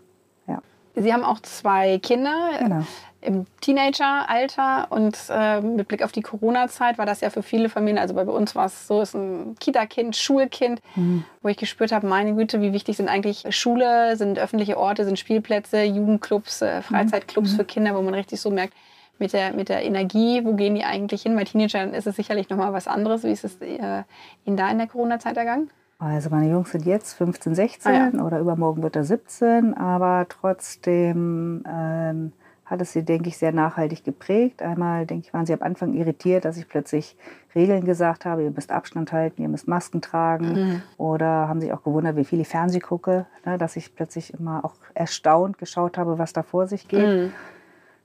Sie 0.94 1.12
haben 1.12 1.24
auch 1.24 1.40
zwei 1.40 1.98
Kinder. 1.98 2.50
Genau 2.58 2.84
im 3.22 3.46
Teenageralter 3.60 4.88
und 4.90 5.16
äh, 5.30 5.60
mit 5.60 5.88
Blick 5.88 6.02
auf 6.02 6.12
die 6.12 6.22
Corona-Zeit 6.22 6.98
war 6.98 7.06
das 7.06 7.20
ja 7.20 7.30
für 7.30 7.42
viele 7.42 7.68
Familien, 7.68 7.98
also 7.98 8.14
bei 8.14 8.24
uns 8.24 8.54
war 8.54 8.66
es 8.66 8.86
so, 8.88 9.00
ist 9.00 9.14
ein 9.14 9.54
Kita-Kind, 9.60 10.16
Schulkind, 10.16 10.80
mhm. 10.96 11.24
wo 11.40 11.48
ich 11.48 11.56
gespürt 11.56 11.92
habe, 11.92 12.06
meine 12.06 12.34
Güte, 12.34 12.60
wie 12.60 12.72
wichtig 12.72 12.96
sind 12.96 13.08
eigentlich 13.08 13.44
Schule, 13.50 14.16
sind 14.16 14.38
öffentliche 14.38 14.76
Orte, 14.76 15.04
sind 15.04 15.18
Spielplätze, 15.18 15.84
Jugendclubs, 15.84 16.62
äh, 16.62 16.82
Freizeitclubs 16.82 17.52
mhm. 17.52 17.56
für 17.56 17.64
Kinder, 17.64 17.94
wo 17.94 18.02
man 18.02 18.14
richtig 18.14 18.40
so 18.40 18.50
merkt, 18.50 18.74
mit 19.18 19.32
der, 19.32 19.52
mit 19.52 19.68
der 19.68 19.84
Energie, 19.84 20.44
wo 20.44 20.54
gehen 20.54 20.74
die 20.74 20.84
eigentlich 20.84 21.22
hin? 21.22 21.36
Bei 21.36 21.44
Teenagern 21.44 21.94
ist 21.94 22.08
es 22.08 22.16
sicherlich 22.16 22.48
nochmal 22.48 22.72
was 22.72 22.88
anderes. 22.88 23.22
Wie 23.22 23.30
ist 23.30 23.44
es 23.44 23.60
äh, 23.60 24.02
Ihnen 24.44 24.56
da 24.56 24.68
in 24.68 24.78
der 24.78 24.88
Corona-Zeit 24.88 25.36
ergangen? 25.36 25.70
Also 26.02 26.30
meine 26.30 26.50
Jungs 26.50 26.72
sind 26.72 26.84
jetzt 26.84 27.12
15, 27.14 27.54
16 27.54 27.92
ah, 27.92 28.10
ja. 28.12 28.24
oder 28.24 28.40
übermorgen 28.40 28.82
wird 28.82 28.96
er 28.96 29.04
17, 29.04 29.74
aber 29.74 30.26
trotzdem 30.28 31.62
ähm, 31.64 32.32
hat 32.64 32.80
es 32.80 32.92
sie, 32.92 33.04
denke 33.04 33.28
ich, 33.28 33.38
sehr 33.38 33.52
nachhaltig 33.52 34.02
geprägt. 34.02 34.62
Einmal, 34.62 35.06
denke 35.06 35.26
ich, 35.26 35.32
waren 35.32 35.46
sie 35.46 35.52
am 35.52 35.62
Anfang 35.62 35.94
irritiert, 35.94 36.44
dass 36.44 36.56
ich 36.56 36.68
plötzlich 36.68 37.16
Regeln 37.54 37.84
gesagt 37.84 38.24
habe, 38.24 38.42
ihr 38.42 38.50
müsst 38.50 38.72
Abstand 38.72 39.12
halten, 39.12 39.42
ihr 39.42 39.48
müsst 39.48 39.68
Masken 39.68 40.00
tragen. 40.00 40.52
Mhm. 40.52 40.82
Oder 40.96 41.48
haben 41.48 41.60
sich 41.60 41.72
auch 41.72 41.84
gewundert, 41.84 42.16
wie 42.16 42.24
viel 42.24 42.40
ich 42.40 42.48
Fernseh 42.48 42.80
gucke, 42.80 43.26
ne, 43.44 43.56
dass 43.56 43.76
ich 43.76 43.94
plötzlich 43.94 44.34
immer 44.34 44.64
auch 44.64 44.74
erstaunt 44.94 45.58
geschaut 45.58 45.98
habe, 45.98 46.18
was 46.18 46.32
da 46.32 46.42
vor 46.42 46.66
sich 46.66 46.88
geht. 46.88 47.06
Mhm. 47.06 47.32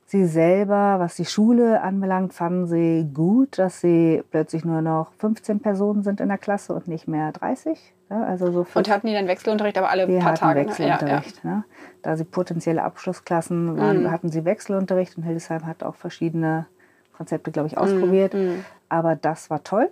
Sie 0.09 0.25
selber, 0.25 0.99
was 0.99 1.15
die 1.15 1.25
Schule 1.25 1.81
anbelangt, 1.81 2.33
fanden 2.33 2.65
sie 2.65 3.05
gut, 3.13 3.59
dass 3.59 3.81
sie 3.81 4.23
plötzlich 4.31 4.63
nur 4.63 4.81
noch 4.81 5.11
15 5.17 5.59
Personen 5.59 6.01
sind 6.01 6.21
in 6.21 6.29
der 6.29 6.37
Klasse 6.37 6.73
und 6.73 6.87
nicht 6.87 7.09
mehr 7.09 7.33
30. 7.33 7.93
Ja, 8.09 8.23
also 8.23 8.49
so 8.53 8.65
und 8.73 8.89
hatten 8.89 9.07
die 9.07 9.13
dann 9.13 9.27
Wechselunterricht, 9.27 9.77
aber 9.77 9.89
alle 9.89 10.07
wir 10.07 10.19
paar 10.19 10.35
Tage? 10.35 10.61
Ne? 10.61 10.67
Wechselunterricht. 10.67 11.43
Ja, 11.43 11.49
ja. 11.49 11.55
Ne? 11.57 11.63
Da 12.03 12.15
sie 12.15 12.23
potenzielle 12.23 12.83
Abschlussklassen 12.83 13.77
waren, 13.77 14.03
mhm. 14.03 14.11
hatten 14.11 14.29
sie 14.29 14.45
Wechselunterricht 14.45 15.17
und 15.17 15.23
Hildesheim 15.23 15.67
hat 15.67 15.83
auch 15.83 15.95
verschiedene 15.95 16.67
Konzepte, 17.11 17.51
glaube 17.51 17.67
ich, 17.67 17.77
ausprobiert. 17.77 18.33
Mhm. 18.33 18.63
Aber 18.87 19.17
das 19.17 19.49
war 19.49 19.65
toll, 19.65 19.89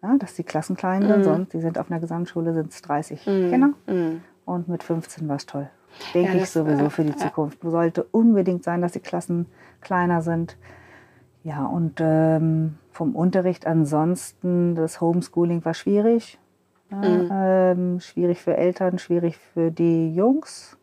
ja, 0.00 0.14
dass 0.16 0.34
die 0.34 0.44
Klassen 0.44 0.76
klein 0.76 1.02
sind, 1.02 1.18
mhm. 1.18 1.24
sonst 1.24 1.54
die 1.54 1.60
sind 1.60 1.76
auf 1.76 1.90
einer 1.90 1.98
Gesamtschule 1.98 2.54
sind 2.54 2.70
es 2.70 2.82
30 2.82 3.24
Kinder. 3.24 3.70
Und 4.44 4.68
mit 4.68 4.84
15 4.84 5.28
war 5.28 5.34
es 5.34 5.46
toll 5.46 5.68
denke 6.14 6.36
ja, 6.36 6.42
ich 6.42 6.50
sowieso 6.50 6.86
äh, 6.86 6.90
für 6.90 7.04
die 7.04 7.16
Zukunft. 7.16 7.58
Sollte 7.62 8.04
unbedingt 8.04 8.64
sein, 8.64 8.82
dass 8.82 8.92
die 8.92 9.00
Klassen 9.00 9.46
kleiner 9.80 10.22
sind. 10.22 10.56
Ja, 11.42 11.64
und 11.64 12.00
ähm, 12.00 12.78
vom 12.90 13.14
Unterricht 13.14 13.66
ansonsten, 13.66 14.74
das 14.74 15.00
Homeschooling 15.00 15.64
war 15.64 15.74
schwierig. 15.74 16.38
Mhm. 16.88 17.28
ähm, 17.32 18.00
schwierig 18.00 18.40
für 18.40 18.56
Eltern, 18.56 18.98
schwierig 18.98 19.36
für 19.36 19.72
die 19.72 20.14
Jungs. 20.14 20.76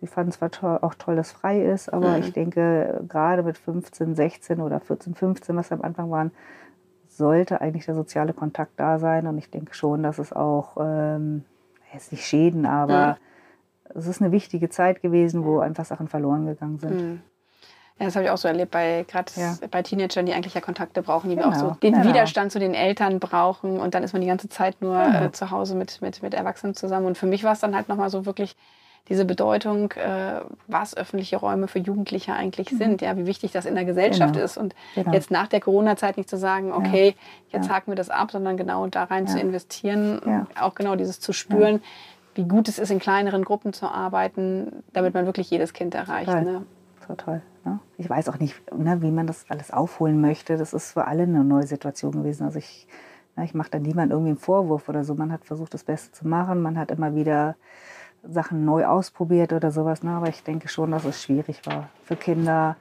Sie 0.00 0.08
fanden 0.08 0.32
zwar 0.32 0.50
to 0.50 0.66
auch 0.82 0.94
toll, 0.94 1.14
dass 1.14 1.30
frei 1.30 1.62
ist, 1.62 1.92
aber 1.92 2.16
mhm. 2.16 2.16
ich 2.16 2.32
denke, 2.32 3.04
gerade 3.08 3.44
mit 3.44 3.56
15, 3.56 4.16
16 4.16 4.60
oder 4.60 4.80
14, 4.80 5.14
15, 5.14 5.54
was 5.54 5.70
am 5.70 5.82
Anfang 5.82 6.10
waren, 6.10 6.32
sollte 7.08 7.60
eigentlich 7.60 7.84
der 7.84 7.94
soziale 7.94 8.32
Kontakt 8.32 8.72
da 8.78 8.98
sein. 8.98 9.28
Und 9.28 9.38
ich 9.38 9.48
denke 9.48 9.74
schon, 9.74 10.02
dass 10.02 10.18
es 10.18 10.32
auch, 10.32 10.76
ähm, 10.80 11.44
jetzt 11.92 12.10
nicht 12.10 12.24
Schäden, 12.24 12.66
aber 12.66 13.12
mhm 13.12 13.31
es 13.94 14.06
ist 14.06 14.20
eine 14.20 14.32
wichtige 14.32 14.68
Zeit 14.68 15.02
gewesen, 15.02 15.44
wo 15.44 15.60
einfach 15.60 15.84
Sachen 15.84 16.08
verloren 16.08 16.46
gegangen 16.46 16.78
sind. 16.78 16.94
Mhm. 16.94 17.22
Ja, 17.98 18.06
das 18.06 18.16
habe 18.16 18.24
ich 18.24 18.30
auch 18.30 18.38
so 18.38 18.48
erlebt 18.48 18.70
bei 18.70 19.04
gerade 19.06 19.30
ja. 19.36 19.54
bei 19.70 19.82
Teenagern, 19.82 20.26
die 20.26 20.32
eigentlich 20.32 20.54
ja 20.54 20.60
Kontakte 20.60 21.02
brauchen, 21.02 21.30
die 21.30 21.36
genau. 21.36 21.50
auch 21.50 21.54
so 21.54 21.76
den 21.82 21.92
genau. 21.92 22.08
Widerstand 22.08 22.50
zu 22.50 22.58
den 22.58 22.74
Eltern 22.74 23.20
brauchen 23.20 23.78
und 23.78 23.94
dann 23.94 24.02
ist 24.02 24.12
man 24.12 24.22
die 24.22 24.28
ganze 24.28 24.48
Zeit 24.48 24.80
nur 24.80 25.00
genau. 25.00 25.24
äh, 25.24 25.32
zu 25.32 25.50
Hause 25.50 25.74
mit, 25.74 26.00
mit, 26.00 26.22
mit 26.22 26.34
Erwachsenen 26.34 26.74
zusammen. 26.74 27.06
Und 27.06 27.18
für 27.18 27.26
mich 27.26 27.44
war 27.44 27.52
es 27.52 27.60
dann 27.60 27.76
halt 27.76 27.88
nochmal 27.88 28.10
so 28.10 28.26
wirklich 28.26 28.56
diese 29.08 29.24
Bedeutung, 29.24 29.92
äh, 29.92 30.40
was 30.68 30.96
öffentliche 30.96 31.36
Räume 31.36 31.66
für 31.68 31.80
Jugendliche 31.80 32.34
eigentlich 32.34 32.70
mhm. 32.72 32.76
sind, 32.76 33.02
ja, 33.02 33.16
wie 33.16 33.26
wichtig 33.26 33.52
das 33.52 33.66
in 33.66 33.74
der 33.74 33.84
Gesellschaft 33.84 34.34
genau. 34.34 34.44
ist. 34.44 34.56
Und 34.56 34.74
genau. 34.94 35.12
jetzt 35.12 35.30
nach 35.30 35.48
der 35.48 35.60
Corona-Zeit 35.60 36.16
nicht 36.16 36.30
zu 36.30 36.38
sagen, 36.38 36.72
okay, 36.72 37.16
ja. 37.50 37.58
jetzt 37.58 37.68
ja. 37.68 37.74
haken 37.74 37.90
wir 37.90 37.96
das 37.96 38.10
ab, 38.10 38.30
sondern 38.30 38.56
genau 38.56 38.86
da 38.86 39.04
rein 39.04 39.26
ja. 39.26 39.32
zu 39.32 39.40
investieren, 39.40 40.46
auch 40.58 40.74
genau 40.74 40.94
dieses 40.94 41.18
zu 41.18 41.32
spüren, 41.32 41.82
wie 42.34 42.44
gut 42.44 42.68
es 42.68 42.78
ist, 42.78 42.90
in 42.90 42.98
kleineren 42.98 43.44
Gruppen 43.44 43.72
zu 43.72 43.86
arbeiten, 43.86 44.82
damit 44.92 45.14
man 45.14 45.26
wirklich 45.26 45.50
jedes 45.50 45.72
Kind 45.72 45.94
erreicht. 45.94 46.26
Total. 46.26 46.44
Ne? 46.44 46.62
Total. 47.06 47.42
Ne? 47.64 47.78
Ich 47.98 48.08
weiß 48.08 48.28
auch 48.28 48.38
nicht, 48.38 48.60
ne, 48.72 49.02
wie 49.02 49.10
man 49.10 49.26
das 49.26 49.44
alles 49.48 49.70
aufholen 49.70 50.20
möchte. 50.20 50.56
Das 50.56 50.72
ist 50.72 50.92
für 50.92 51.06
alle 51.06 51.24
eine 51.24 51.44
neue 51.44 51.66
Situation 51.66 52.12
gewesen. 52.12 52.44
Also 52.44 52.58
ich, 52.58 52.86
ne, 53.36 53.44
ich 53.44 53.54
mache 53.54 53.70
da 53.70 53.78
niemand 53.78 54.12
irgendwie 54.12 54.30
einen 54.30 54.38
Vorwurf 54.38 54.88
oder 54.88 55.04
so. 55.04 55.14
Man 55.14 55.32
hat 55.32 55.44
versucht, 55.44 55.74
das 55.74 55.84
Beste 55.84 56.12
zu 56.12 56.26
machen. 56.26 56.62
Man 56.62 56.78
hat 56.78 56.90
immer 56.90 57.14
wieder 57.14 57.56
Sachen 58.26 58.64
neu 58.64 58.86
ausprobiert 58.86 59.52
oder 59.52 59.70
sowas. 59.70 60.02
Ne? 60.02 60.12
Aber 60.12 60.28
ich 60.28 60.42
denke 60.42 60.68
schon, 60.68 60.92
dass 60.92 61.04
es 61.04 61.22
schwierig 61.22 61.66
war 61.66 61.88
für 62.04 62.16
Kinder. 62.16 62.76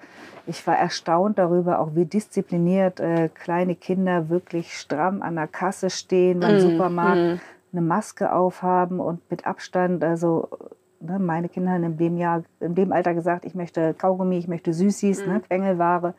Ich 0.47 0.65
war 0.65 0.77
erstaunt 0.77 1.37
darüber, 1.37 1.79
auch 1.79 1.89
wie 1.93 2.05
diszipliniert 2.05 2.99
äh, 2.99 3.29
kleine 3.29 3.75
Kinder 3.75 4.29
wirklich 4.29 4.77
stramm 4.77 5.21
an 5.21 5.35
der 5.35 5.47
Kasse 5.47 5.89
stehen 5.89 6.39
beim 6.39 6.57
mm, 6.57 6.59
Supermarkt. 6.59 7.17
Mm 7.17 7.39
eine 7.71 7.81
Maske 7.81 8.33
aufhaben 8.33 8.99
und 8.99 9.29
mit 9.29 9.45
Abstand, 9.45 10.03
also 10.03 10.49
ne, 10.99 11.19
meine 11.19 11.49
Kinder 11.49 11.71
haben 11.71 11.83
in 11.83 11.97
dem 11.97 12.17
Jahr, 12.17 12.43
in 12.59 12.75
dem 12.75 12.91
Alter 12.91 13.13
gesagt, 13.13 13.45
ich 13.45 13.55
möchte 13.55 13.93
Kaugummi, 13.93 14.37
ich 14.37 14.47
möchte 14.47 14.73
Süßis, 14.73 15.21
ne, 15.21 15.27
mhm. 15.27 15.33
ne, 15.33 15.41
Quengelware. 15.41 16.13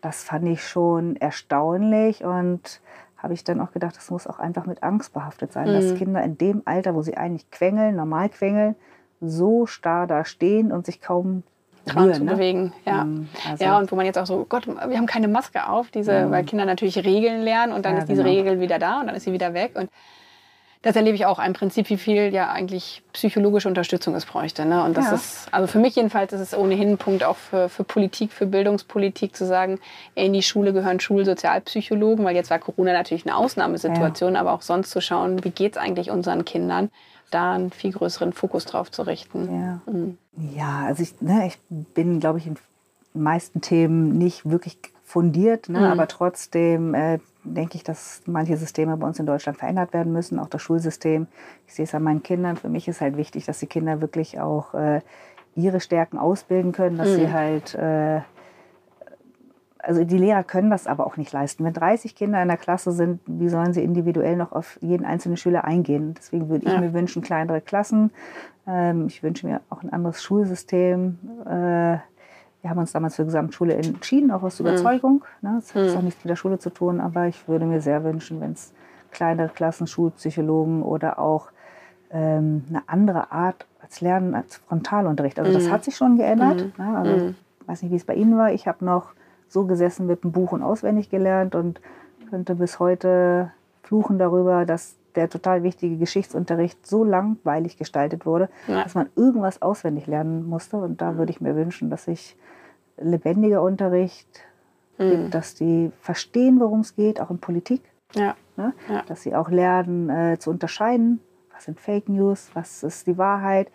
Das 0.00 0.24
fand 0.24 0.48
ich 0.48 0.66
schon 0.66 1.16
erstaunlich 1.16 2.24
und 2.24 2.80
habe 3.16 3.34
ich 3.34 3.44
dann 3.44 3.60
auch 3.60 3.72
gedacht, 3.72 3.96
das 3.96 4.10
muss 4.10 4.26
auch 4.26 4.40
einfach 4.40 4.66
mit 4.66 4.82
Angst 4.82 5.12
behaftet 5.12 5.52
sein, 5.52 5.68
mhm. 5.68 5.74
dass 5.74 5.94
Kinder 5.94 6.22
in 6.22 6.38
dem 6.38 6.62
Alter, 6.64 6.94
wo 6.94 7.02
sie 7.02 7.16
eigentlich 7.16 7.50
quengeln, 7.50 7.94
normal 7.94 8.28
quengeln, 8.28 8.74
so 9.20 9.66
starr 9.66 10.08
da 10.08 10.24
stehen 10.24 10.72
und 10.72 10.86
sich 10.86 11.00
kaum 11.00 11.44
trauen 11.86 12.14
zu 12.14 12.24
ne? 12.24 12.32
bewegen. 12.32 12.72
Ja. 12.84 13.04
Mhm, 13.04 13.28
also 13.48 13.64
ja, 13.64 13.78
und 13.78 13.92
wo 13.92 13.96
man 13.96 14.06
jetzt 14.06 14.18
auch 14.18 14.26
so, 14.26 14.44
Gott, 14.48 14.66
wir 14.66 14.96
haben 14.96 15.06
keine 15.06 15.28
Maske 15.28 15.68
auf, 15.68 15.90
diese, 15.90 16.26
mhm. 16.26 16.30
weil 16.32 16.44
Kinder 16.44 16.64
natürlich 16.64 16.96
Regeln 16.98 17.42
lernen 17.42 17.72
und 17.72 17.84
dann 17.84 17.94
ja, 17.94 18.00
ist 18.00 18.08
diese 18.08 18.24
genau. 18.24 18.34
Regel 18.34 18.60
wieder 18.60 18.78
da 18.78 19.00
und 19.00 19.06
dann 19.06 19.14
ist 19.14 19.24
sie 19.24 19.32
wieder 19.32 19.54
weg. 19.54 19.72
Und 19.76 19.88
das 20.82 20.96
erlebe 20.96 21.14
ich 21.14 21.26
auch 21.26 21.38
im 21.38 21.52
Prinzip, 21.52 21.88
wie 21.90 21.96
viel 21.96 22.34
ja 22.34 22.50
eigentlich 22.50 23.02
psychologische 23.12 23.68
Unterstützung 23.68 24.16
es 24.16 24.26
bräuchte. 24.26 24.64
Ne? 24.64 24.82
Und 24.82 24.96
das 24.96 25.06
ja. 25.06 25.14
ist, 25.14 25.48
also 25.52 25.68
für 25.68 25.78
mich 25.78 25.94
jedenfalls 25.94 26.32
ist 26.32 26.40
es 26.40 26.54
ohnehin 26.54 26.90
ein 26.90 26.98
Punkt 26.98 27.22
auch 27.22 27.36
für, 27.36 27.68
für 27.68 27.84
Politik, 27.84 28.32
für 28.32 28.46
Bildungspolitik 28.46 29.36
zu 29.36 29.46
sagen, 29.46 29.78
in 30.16 30.32
die 30.32 30.42
Schule 30.42 30.72
gehören 30.72 30.98
Schulsozialpsychologen, 30.98 32.24
weil 32.24 32.34
jetzt 32.34 32.50
war 32.50 32.58
Corona 32.58 32.92
natürlich 32.92 33.24
eine 33.24 33.36
Ausnahmesituation, 33.36 34.34
ja. 34.34 34.40
aber 34.40 34.52
auch 34.52 34.62
sonst 34.62 34.90
zu 34.90 35.00
schauen, 35.00 35.44
wie 35.44 35.50
geht 35.50 35.72
es 35.72 35.78
eigentlich 35.78 36.10
unseren 36.10 36.44
Kindern, 36.44 36.90
da 37.30 37.52
einen 37.52 37.70
viel 37.70 37.92
größeren 37.92 38.32
Fokus 38.32 38.64
drauf 38.64 38.90
zu 38.90 39.02
richten. 39.02 39.54
Ja, 39.54 39.80
mhm. 39.92 40.18
ja 40.54 40.84
also 40.86 41.04
ich, 41.04 41.20
ne, 41.20 41.46
ich 41.46 41.58
bin, 41.68 42.18
glaube 42.18 42.38
ich, 42.38 42.48
in 42.48 42.56
meisten 43.14 43.60
Themen 43.60 44.18
nicht 44.18 44.50
wirklich 44.50 44.78
fundiert, 45.12 45.68
ne, 45.68 45.80
mhm. 45.80 45.84
aber 45.84 46.08
trotzdem 46.08 46.94
äh, 46.94 47.18
denke 47.44 47.76
ich, 47.76 47.84
dass 47.84 48.22
manche 48.24 48.56
Systeme 48.56 48.96
bei 48.96 49.06
uns 49.06 49.18
in 49.18 49.26
Deutschland 49.26 49.58
verändert 49.58 49.92
werden 49.92 50.10
müssen, 50.10 50.38
auch 50.38 50.48
das 50.48 50.62
Schulsystem. 50.62 51.26
Ich 51.66 51.74
sehe 51.74 51.84
es 51.84 51.94
an 51.94 52.02
meinen 52.02 52.22
Kindern. 52.22 52.56
Für 52.56 52.70
mich 52.70 52.88
ist 52.88 53.02
halt 53.02 53.18
wichtig, 53.18 53.44
dass 53.44 53.58
die 53.58 53.66
Kinder 53.66 54.00
wirklich 54.00 54.40
auch 54.40 54.72
äh, 54.72 55.02
ihre 55.54 55.80
Stärken 55.80 56.16
ausbilden 56.16 56.72
können, 56.72 56.96
dass 56.96 57.10
mhm. 57.10 57.14
sie 57.14 57.30
halt, 57.30 57.74
äh, 57.74 58.20
also 59.78 60.02
die 60.02 60.16
Lehrer 60.16 60.44
können 60.44 60.70
das 60.70 60.86
aber 60.86 61.06
auch 61.06 61.18
nicht 61.18 61.30
leisten. 61.30 61.62
Wenn 61.62 61.74
30 61.74 62.14
Kinder 62.14 62.40
in 62.40 62.48
der 62.48 62.56
Klasse 62.56 62.90
sind, 62.90 63.20
wie 63.26 63.50
sollen 63.50 63.74
sie 63.74 63.84
individuell 63.84 64.36
noch 64.36 64.52
auf 64.52 64.78
jeden 64.80 65.04
einzelnen 65.04 65.36
Schüler 65.36 65.64
eingehen? 65.64 66.14
Deswegen 66.16 66.48
würde 66.48 66.64
ich 66.64 66.72
ja. 66.72 66.80
mir 66.80 66.94
wünschen, 66.94 67.20
kleinere 67.20 67.60
Klassen. 67.60 68.12
Ähm, 68.66 69.08
ich 69.08 69.22
wünsche 69.22 69.46
mir 69.46 69.60
auch 69.68 69.82
ein 69.82 69.92
anderes 69.92 70.22
Schulsystem. 70.22 71.18
Wir 72.62 72.70
haben 72.70 72.78
uns 72.78 72.92
damals 72.92 73.16
für 73.16 73.24
Gesamtschule 73.24 73.74
entschieden, 73.74 74.30
auch 74.30 74.42
aus 74.42 74.58
hm. 74.58 74.66
Überzeugung. 74.66 75.24
Ne? 75.42 75.60
Das 75.60 75.74
hat 75.74 75.90
mhm. 75.90 75.96
auch 75.98 76.02
nichts 76.02 76.24
mit 76.24 76.30
der 76.30 76.36
Schule 76.36 76.58
zu 76.58 76.70
tun, 76.70 77.00
aber 77.00 77.26
ich 77.26 77.48
würde 77.48 77.66
mir 77.66 77.80
sehr 77.80 78.04
wünschen, 78.04 78.40
wenn 78.40 78.52
es 78.52 78.72
kleinere 79.10 79.48
Klassen, 79.48 79.86
Schulpsychologen 79.86 80.82
oder 80.82 81.18
auch 81.18 81.50
ähm, 82.10 82.64
eine 82.68 82.82
andere 82.86 83.32
Art 83.32 83.66
als 83.82 84.00
Lernen 84.00 84.34
als 84.34 84.56
Frontalunterricht. 84.56 85.38
Also 85.38 85.52
das 85.52 85.64
hm. 85.64 85.72
hat 85.72 85.84
sich 85.84 85.96
schon 85.96 86.16
geändert. 86.16 86.72
Mhm. 86.78 86.84
Ne? 86.84 86.96
Also 86.96 87.16
ich 87.60 87.68
weiß 87.68 87.82
nicht, 87.82 87.92
wie 87.92 87.96
es 87.96 88.04
bei 88.04 88.14
Ihnen 88.14 88.38
war. 88.38 88.52
Ich 88.52 88.66
habe 88.68 88.84
noch 88.84 89.12
so 89.48 89.66
gesessen 89.66 90.06
mit 90.06 90.22
einem 90.22 90.32
Buch 90.32 90.52
und 90.52 90.62
auswendig 90.62 91.10
gelernt 91.10 91.54
und 91.54 91.80
könnte 92.30 92.54
bis 92.54 92.78
heute 92.78 93.50
fluchen 93.82 94.18
darüber, 94.18 94.64
dass 94.64 94.96
der 95.14 95.28
total 95.28 95.62
wichtige 95.62 95.96
Geschichtsunterricht 95.96 96.86
so 96.86 97.04
langweilig 97.04 97.76
gestaltet 97.76 98.26
wurde, 98.26 98.48
ja. 98.66 98.82
dass 98.82 98.94
man 98.94 99.08
irgendwas 99.16 99.62
auswendig 99.62 100.06
lernen 100.06 100.48
musste. 100.48 100.76
Und 100.76 101.00
da 101.00 101.16
würde 101.16 101.30
ich 101.30 101.40
mir 101.40 101.54
wünschen, 101.54 101.90
dass 101.90 102.08
ich 102.08 102.36
lebendiger 102.96 103.62
Unterricht 103.62 104.28
mhm. 104.98 105.30
dass 105.30 105.54
die 105.54 105.90
verstehen, 106.00 106.60
worum 106.60 106.80
es 106.80 106.94
geht, 106.94 107.20
auch 107.20 107.30
in 107.30 107.38
Politik. 107.38 107.82
Ja. 108.14 108.34
Ne? 108.56 108.74
ja. 108.88 109.02
Dass 109.06 109.22
sie 109.22 109.34
auch 109.34 109.50
lernen 109.50 110.10
äh, 110.10 110.38
zu 110.38 110.50
unterscheiden, 110.50 111.20
was 111.52 111.64
sind 111.64 111.80
Fake 111.80 112.08
News, 112.08 112.50
was 112.54 112.82
ist 112.82 113.06
die 113.06 113.18
Wahrheit. 113.18 113.68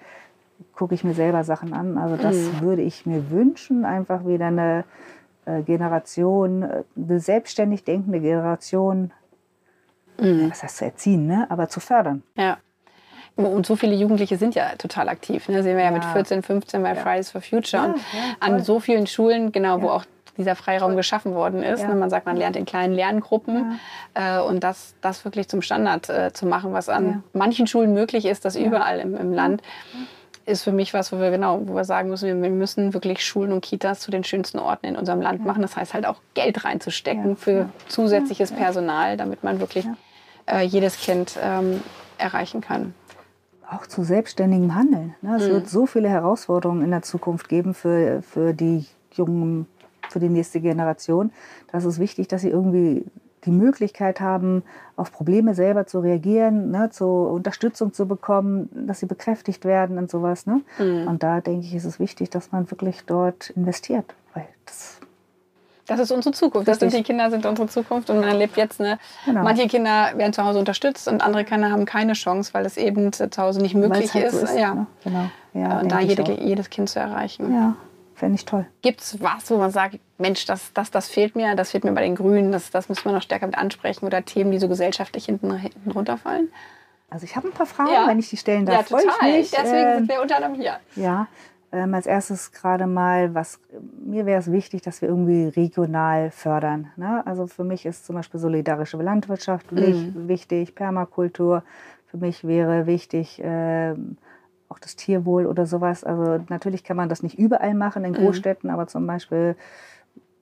Gucke 0.73 0.95
ich 0.95 1.03
mir 1.03 1.13
selber 1.13 1.43
Sachen 1.43 1.73
an. 1.73 1.97
Also 1.97 2.17
das 2.17 2.35
mhm. 2.35 2.61
würde 2.61 2.81
ich 2.81 3.05
mir 3.05 3.29
wünschen, 3.31 3.85
einfach 3.85 4.25
wieder 4.25 4.47
eine 4.47 4.85
äh, 5.45 5.61
Generation, 5.63 6.63
äh, 6.63 6.83
eine 6.95 7.19
selbstständig 7.19 7.83
denkende 7.83 8.19
Generation, 8.19 9.11
mhm. 10.19 10.49
was 10.49 10.63
heißt 10.63 10.77
zu 10.77 10.85
erziehen, 10.85 11.27
ne? 11.27 11.47
aber 11.49 11.69
zu 11.69 11.79
fördern. 11.79 12.23
Ja. 12.35 12.57
Und 13.35 13.67
so 13.67 13.75
viele 13.75 13.93
Jugendliche 13.93 14.37
sind 14.37 14.55
ja 14.55 14.75
total 14.77 15.09
aktiv. 15.09 15.47
Ne? 15.47 15.61
Sehen 15.61 15.77
wir 15.77 15.83
ja, 15.83 15.91
ja 15.91 15.95
mit 15.95 16.03
14, 16.03 16.41
15 16.41 16.81
bei 16.81 16.95
ja. 16.95 16.95
Fridays 16.95 17.29
for 17.29 17.41
Future. 17.41 17.83
Ja, 17.83 17.89
und 17.89 18.01
an 18.39 18.63
so 18.63 18.79
vielen 18.79 19.05
Schulen, 19.05 19.51
genau, 19.51 19.81
wo 19.81 19.89
auch 19.89 20.05
dieser 20.37 20.55
Freiraum 20.55 20.95
geschaffen 20.95 21.33
worden 21.33 21.63
ist. 21.63 21.87
Ne? 21.87 21.95
Man 21.95 22.09
sagt, 22.09 22.25
man 22.25 22.37
lernt 22.37 22.55
in 22.55 22.65
kleinen 22.65 22.93
Lerngruppen. 22.93 23.79
Äh, 24.13 24.39
und 24.39 24.63
das, 24.63 24.95
das 25.01 25.25
wirklich 25.25 25.47
zum 25.49 25.61
Standard 25.61 26.09
äh, 26.09 26.31
zu 26.33 26.45
machen, 26.45 26.73
was 26.73 26.89
an 26.89 27.23
manchen 27.33 27.67
Schulen 27.67 27.93
möglich 27.93 28.25
ist, 28.25 28.45
das 28.45 28.55
überall 28.55 28.99
im, 28.99 29.15
im 29.15 29.33
Land 29.33 29.61
ist 30.47 30.63
für 30.63 30.71
mich 30.71 30.93
was, 30.93 31.11
wo 31.11 31.19
wir 31.19 31.29
genau, 31.29 31.59
wo 31.65 31.75
wir 31.75 31.83
sagen 31.83 32.09
müssen, 32.09 32.41
wir 32.41 32.49
müssen 32.49 32.93
wirklich 32.93 33.25
Schulen 33.25 33.51
und 33.51 33.61
Kitas 33.61 33.99
zu 33.99 34.11
den 34.11 34.23
schönsten 34.23 34.59
Orten 34.59 34.85
in 34.85 34.95
unserem 34.95 35.21
Land 35.21 35.45
machen. 35.45 35.61
Das 35.61 35.75
heißt 35.75 35.93
halt 35.93 36.05
auch 36.05 36.21
Geld 36.35 36.63
reinzustecken 36.63 37.35
für 37.35 37.69
zusätzliches 37.89 38.53
Personal, 38.53 39.17
damit 39.17 39.43
man 39.43 39.59
wirklich 39.59 39.85
äh, 40.47 40.61
jedes 40.61 40.97
Kind 40.97 41.37
ähm, 41.41 41.81
erreichen 42.17 42.61
kann 42.61 42.93
auch 43.69 43.85
zu 43.85 44.03
selbstständigem 44.03 44.75
Handeln. 44.75 45.15
Ne? 45.21 45.35
Es 45.35 45.47
mhm. 45.47 45.53
wird 45.53 45.69
so 45.69 45.85
viele 45.85 46.09
Herausforderungen 46.09 46.83
in 46.83 46.91
der 46.91 47.01
Zukunft 47.01 47.49
geben 47.49 47.73
für, 47.73 48.21
für 48.21 48.53
die 48.53 48.85
jungen, 49.11 49.67
für 50.09 50.19
die 50.19 50.29
nächste 50.29 50.61
Generation. 50.61 51.31
Das 51.71 51.85
ist 51.85 51.99
wichtig, 51.99 52.27
dass 52.27 52.41
sie 52.41 52.49
irgendwie 52.49 53.05
die 53.45 53.51
Möglichkeit 53.51 54.19
haben, 54.19 54.63
auf 54.95 55.11
Probleme 55.11 55.53
selber 55.53 55.85
zu 55.85 55.99
reagieren, 55.99 56.71
ne, 56.71 56.89
zur 56.89 57.31
Unterstützung 57.31 57.93
zu 57.93 58.07
bekommen, 58.07 58.69
dass 58.87 58.99
sie 58.99 59.05
bekräftigt 59.05 59.63
werden 59.63 59.97
und 59.97 60.09
sowas. 60.09 60.45
Ne? 60.45 60.61
Mhm. 60.79 61.07
Und 61.07 61.23
da 61.23 61.41
denke 61.41 61.65
ich, 61.65 61.75
ist 61.75 61.85
es 61.85 61.99
wichtig, 61.99 62.29
dass 62.29 62.51
man 62.51 62.69
wirklich 62.71 63.03
dort 63.05 63.51
investiert. 63.51 64.15
Weil 64.33 64.47
das 64.65 64.99
das 65.87 65.99
ist 65.99 66.11
unsere 66.11 66.33
Zukunft. 66.33 66.67
Das 66.67 66.79
sind 66.79 66.93
die 66.93 67.03
Kinder 67.03 67.29
sind 67.31 67.45
unsere 67.45 67.67
Zukunft 67.67 68.09
und 68.09 68.19
man 68.19 68.29
erlebt 68.29 68.57
jetzt 68.57 68.79
eine. 68.79 68.99
Genau. 69.25 69.43
Manche 69.43 69.67
Kinder 69.67 70.11
werden 70.15 70.33
zu 70.33 70.43
Hause 70.43 70.59
unterstützt 70.59 71.07
und 71.07 71.23
andere 71.23 71.45
Kinder 71.45 71.71
haben 71.71 71.85
keine 71.85 72.13
Chance, 72.13 72.53
weil 72.53 72.65
es 72.65 72.77
eben 72.77 73.13
zu 73.13 73.29
Hause 73.37 73.61
nicht 73.61 73.73
möglich 73.73 74.13
halt 74.13 74.25
ist. 74.25 74.39
So 74.39 74.45
ist. 74.45 74.57
Ja. 74.57 74.75
Ne? 74.75 74.87
Genau. 75.03 75.29
Ja, 75.53 75.79
und 75.79 75.91
da 75.91 75.99
jede, 75.99 76.29
jedes 76.33 76.69
Kind 76.69 76.89
zu 76.89 76.99
erreichen. 76.99 77.53
Ja, 77.53 77.75
fände 78.15 78.35
ich 78.35 78.45
toll. 78.45 78.65
Gibt 78.81 79.01
es 79.01 79.21
was, 79.21 79.49
wo 79.49 79.57
man 79.57 79.71
sagt, 79.71 79.99
Mensch, 80.17 80.45
das, 80.45 80.73
das, 80.73 80.91
das 80.91 81.07
fehlt 81.07 81.35
mir, 81.35 81.55
das 81.55 81.71
fehlt 81.71 81.83
mir 81.83 81.93
bei 81.93 82.01
den 82.01 82.15
Grünen, 82.15 82.51
das, 82.51 82.69
das 82.69 82.89
müssen 82.89 83.05
wir 83.05 83.13
noch 83.13 83.21
stärker 83.21 83.47
mit 83.47 83.57
ansprechen 83.57 84.05
oder 84.05 84.23
Themen, 84.23 84.51
die 84.51 84.59
so 84.59 84.67
gesellschaftlich 84.67 85.25
hinten, 85.25 85.55
hinten 85.55 85.91
runterfallen? 85.91 86.51
Also 87.09 87.23
ich 87.23 87.35
habe 87.37 87.47
ein 87.47 87.53
paar 87.53 87.65
Fragen, 87.65 87.91
ja. 87.93 88.07
wenn 88.07 88.19
ich 88.19 88.29
die 88.29 88.37
stellen 88.37 88.65
darf. 88.65 88.89
Ja, 88.89 88.97
total. 88.97 89.31
Deswegen 89.31 89.67
ähm, 89.67 89.97
sind 89.99 90.09
wir 90.09 90.21
unter 90.21 90.35
anderem 90.35 90.55
hier. 90.55 90.77
Ja, 90.95 91.27
ähm, 91.77 91.93
als 91.93 92.07
erstes 92.07 92.51
gerade 92.51 92.87
mal, 92.87 93.33
was 93.35 93.59
mir 94.03 94.25
wäre 94.25 94.39
es 94.39 94.51
wichtig, 94.51 94.81
dass 94.81 95.01
wir 95.01 95.09
irgendwie 95.09 95.47
regional 95.47 96.31
fördern. 96.31 96.87
Ne? 96.95 97.25
Also 97.25 97.47
für 97.47 97.63
mich 97.63 97.85
ist 97.85 98.05
zum 98.05 98.15
Beispiel 98.15 98.39
solidarische 98.39 98.97
Landwirtschaft 98.97 99.71
mhm. 99.71 100.27
wichtig, 100.27 100.75
Permakultur. 100.75 101.63
Für 102.07 102.17
mich 102.17 102.45
wäre 102.45 102.87
wichtig 102.87 103.43
äh, 103.43 103.93
auch 104.69 104.79
das 104.79 104.95
Tierwohl 104.95 105.45
oder 105.45 105.65
sowas. 105.65 106.03
Also 106.03 106.43
natürlich 106.49 106.83
kann 106.83 106.97
man 106.97 107.09
das 107.09 107.21
nicht 107.21 107.37
überall 107.37 107.73
machen 107.73 108.03
in 108.03 108.11
mhm. 108.13 108.17
Großstädten, 108.17 108.69
mhm. 108.69 108.73
aber 108.73 108.87
zum 108.87 109.05
Beispiel 109.05 109.55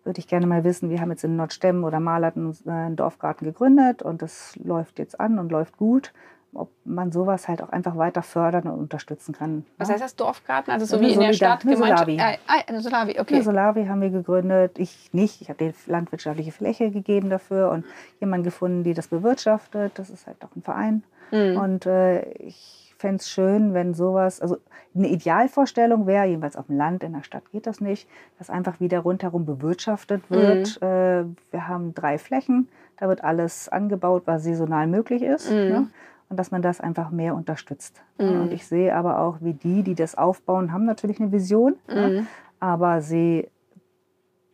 würde 0.03 0.19
ich 0.19 0.27
gerne 0.27 0.47
mal 0.47 0.63
wissen, 0.63 0.89
wir 0.89 1.01
haben 1.01 1.09
jetzt 1.09 1.23
in 1.23 1.35
Nordstemmen 1.35 1.83
oder 1.83 1.99
Malerten 1.99 2.55
einen 2.65 2.95
Dorfgarten 2.95 3.45
gegründet 3.45 4.03
und 4.03 4.21
das 4.21 4.55
läuft 4.63 4.99
jetzt 4.99 5.19
an 5.19 5.39
und 5.39 5.51
läuft 5.51 5.77
gut 5.77 6.13
ob 6.55 6.69
man 6.83 7.11
sowas 7.11 7.47
halt 7.47 7.61
auch 7.61 7.69
einfach 7.69 7.97
weiter 7.97 8.21
fördern 8.21 8.63
und 8.67 8.79
unterstützen 8.79 9.33
kann. 9.33 9.65
Was 9.77 9.89
heißt 9.89 10.03
das 10.03 10.15
Dorfgarten? 10.15 10.71
Also 10.71 10.85
so 10.85 11.01
wie 11.01 11.13
in 11.13 11.19
der 11.19 11.33
Stadt? 11.33 11.65
Eine 11.65 11.77
Solavi. 11.77 12.17
Ah, 12.19 12.35
ah, 12.47 12.61
eine 12.67 12.81
Solavi, 12.81 13.19
okay. 13.19 13.35
Eine 13.35 13.43
Solavi 13.43 13.85
haben 13.85 14.01
wir 14.01 14.09
gegründet. 14.09 14.79
Ich 14.79 15.09
nicht. 15.13 15.41
Ich 15.41 15.49
habe 15.49 15.63
die 15.63 15.91
landwirtschaftliche 15.91 16.51
Fläche 16.51 16.91
gegeben 16.91 17.29
dafür 17.29 17.71
und 17.71 17.85
jemanden 18.19 18.43
gefunden, 18.43 18.83
die 18.83 18.93
das 18.93 19.07
bewirtschaftet. 19.07 19.97
Das 19.99 20.09
ist 20.09 20.27
halt 20.27 20.37
auch 20.43 20.55
ein 20.55 20.61
Verein. 20.61 21.03
Mhm. 21.31 21.57
Und 21.57 21.85
äh, 21.85 22.23
ich 22.33 22.85
fände 22.97 23.17
es 23.17 23.29
schön, 23.29 23.73
wenn 23.73 23.93
sowas, 23.93 24.41
also 24.41 24.57
eine 24.95 25.09
Idealvorstellung 25.09 26.07
wäre, 26.07 26.25
jedenfalls 26.25 26.55
auf 26.55 26.67
dem 26.67 26.77
Land, 26.77 27.03
in 27.03 27.13
der 27.13 27.23
Stadt 27.23 27.43
geht 27.51 27.67
das 27.67 27.81
nicht, 27.81 28.07
dass 28.39 28.49
einfach 28.49 28.79
wieder 28.79 28.99
rundherum 28.99 29.45
bewirtschaftet 29.45 30.29
wird. 30.29 30.79
Mhm. 30.81 30.87
Äh, 30.87 31.25
wir 31.51 31.67
haben 31.67 31.93
drei 31.93 32.17
Flächen, 32.17 32.69
da 32.97 33.07
wird 33.07 33.23
alles 33.23 33.67
angebaut, 33.69 34.23
was 34.25 34.43
saisonal 34.43 34.87
möglich 34.87 35.21
ist. 35.21 35.51
Mhm. 35.51 35.57
Ne? 35.57 35.87
Und 36.29 36.37
dass 36.37 36.51
man 36.51 36.61
das 36.61 36.81
einfach 36.81 37.11
mehr 37.11 37.35
unterstützt. 37.35 38.03
Mhm. 38.17 38.41
Und 38.41 38.53
ich 38.53 38.67
sehe 38.67 38.95
aber 38.95 39.19
auch, 39.19 39.37
wie 39.41 39.53
die, 39.53 39.83
die 39.83 39.95
das 39.95 40.15
aufbauen, 40.15 40.71
haben 40.71 40.85
natürlich 40.85 41.19
eine 41.19 41.31
Vision, 41.31 41.75
mhm. 41.87 41.95
ja, 41.95 42.23
aber 42.59 43.01
sie 43.01 43.49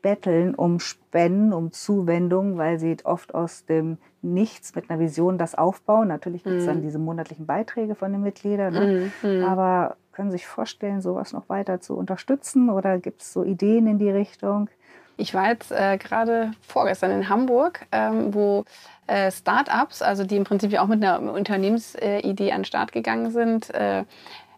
betteln 0.01 0.55
um 0.55 0.79
Spenden, 0.79 1.53
um 1.53 1.71
Zuwendung, 1.71 2.57
weil 2.57 2.79
sie 2.79 2.97
oft 3.03 3.35
aus 3.35 3.65
dem 3.65 3.97
Nichts 4.23 4.75
mit 4.75 4.89
einer 4.89 4.99
Vision 4.99 5.37
das 5.37 5.55
aufbauen. 5.55 6.07
Natürlich 6.07 6.43
gibt 6.43 6.57
es 6.57 6.63
mhm. 6.63 6.67
dann 6.67 6.81
diese 6.81 6.99
monatlichen 6.99 7.45
Beiträge 7.45 7.95
von 7.95 8.11
den 8.11 8.21
Mitgliedern, 8.21 8.73
ne? 8.73 9.11
Mhm. 9.21 9.37
Mhm. 9.37 9.43
aber 9.43 9.97
können 10.11 10.29
Sie 10.29 10.37
sich 10.37 10.47
vorstellen, 10.47 11.01
sowas 11.01 11.33
noch 11.33 11.47
weiter 11.49 11.79
zu 11.79 11.95
unterstützen 11.95 12.69
oder 12.69 12.99
gibt 12.99 13.21
es 13.21 13.31
so 13.31 13.43
Ideen 13.43 13.87
in 13.87 13.97
die 13.97 14.09
Richtung? 14.09 14.69
Ich 15.21 15.35
war 15.35 15.49
jetzt 15.49 15.71
äh, 15.71 15.97
gerade 15.97 16.51
vorgestern 16.67 17.11
in 17.11 17.29
Hamburg, 17.29 17.85
ähm, 17.91 18.33
wo 18.33 18.65
äh, 19.05 19.31
Startups, 19.31 20.01
also 20.01 20.23
die 20.23 20.35
im 20.35 20.45
Prinzip 20.45 20.71
ja 20.71 20.81
auch 20.81 20.87
mit 20.87 21.03
einer 21.03 21.31
Unternehmensidee 21.31 22.51
an 22.51 22.61
den 22.61 22.65
Start 22.65 22.91
gegangen 22.91 23.29
sind, 23.29 23.71
äh, 23.71 24.03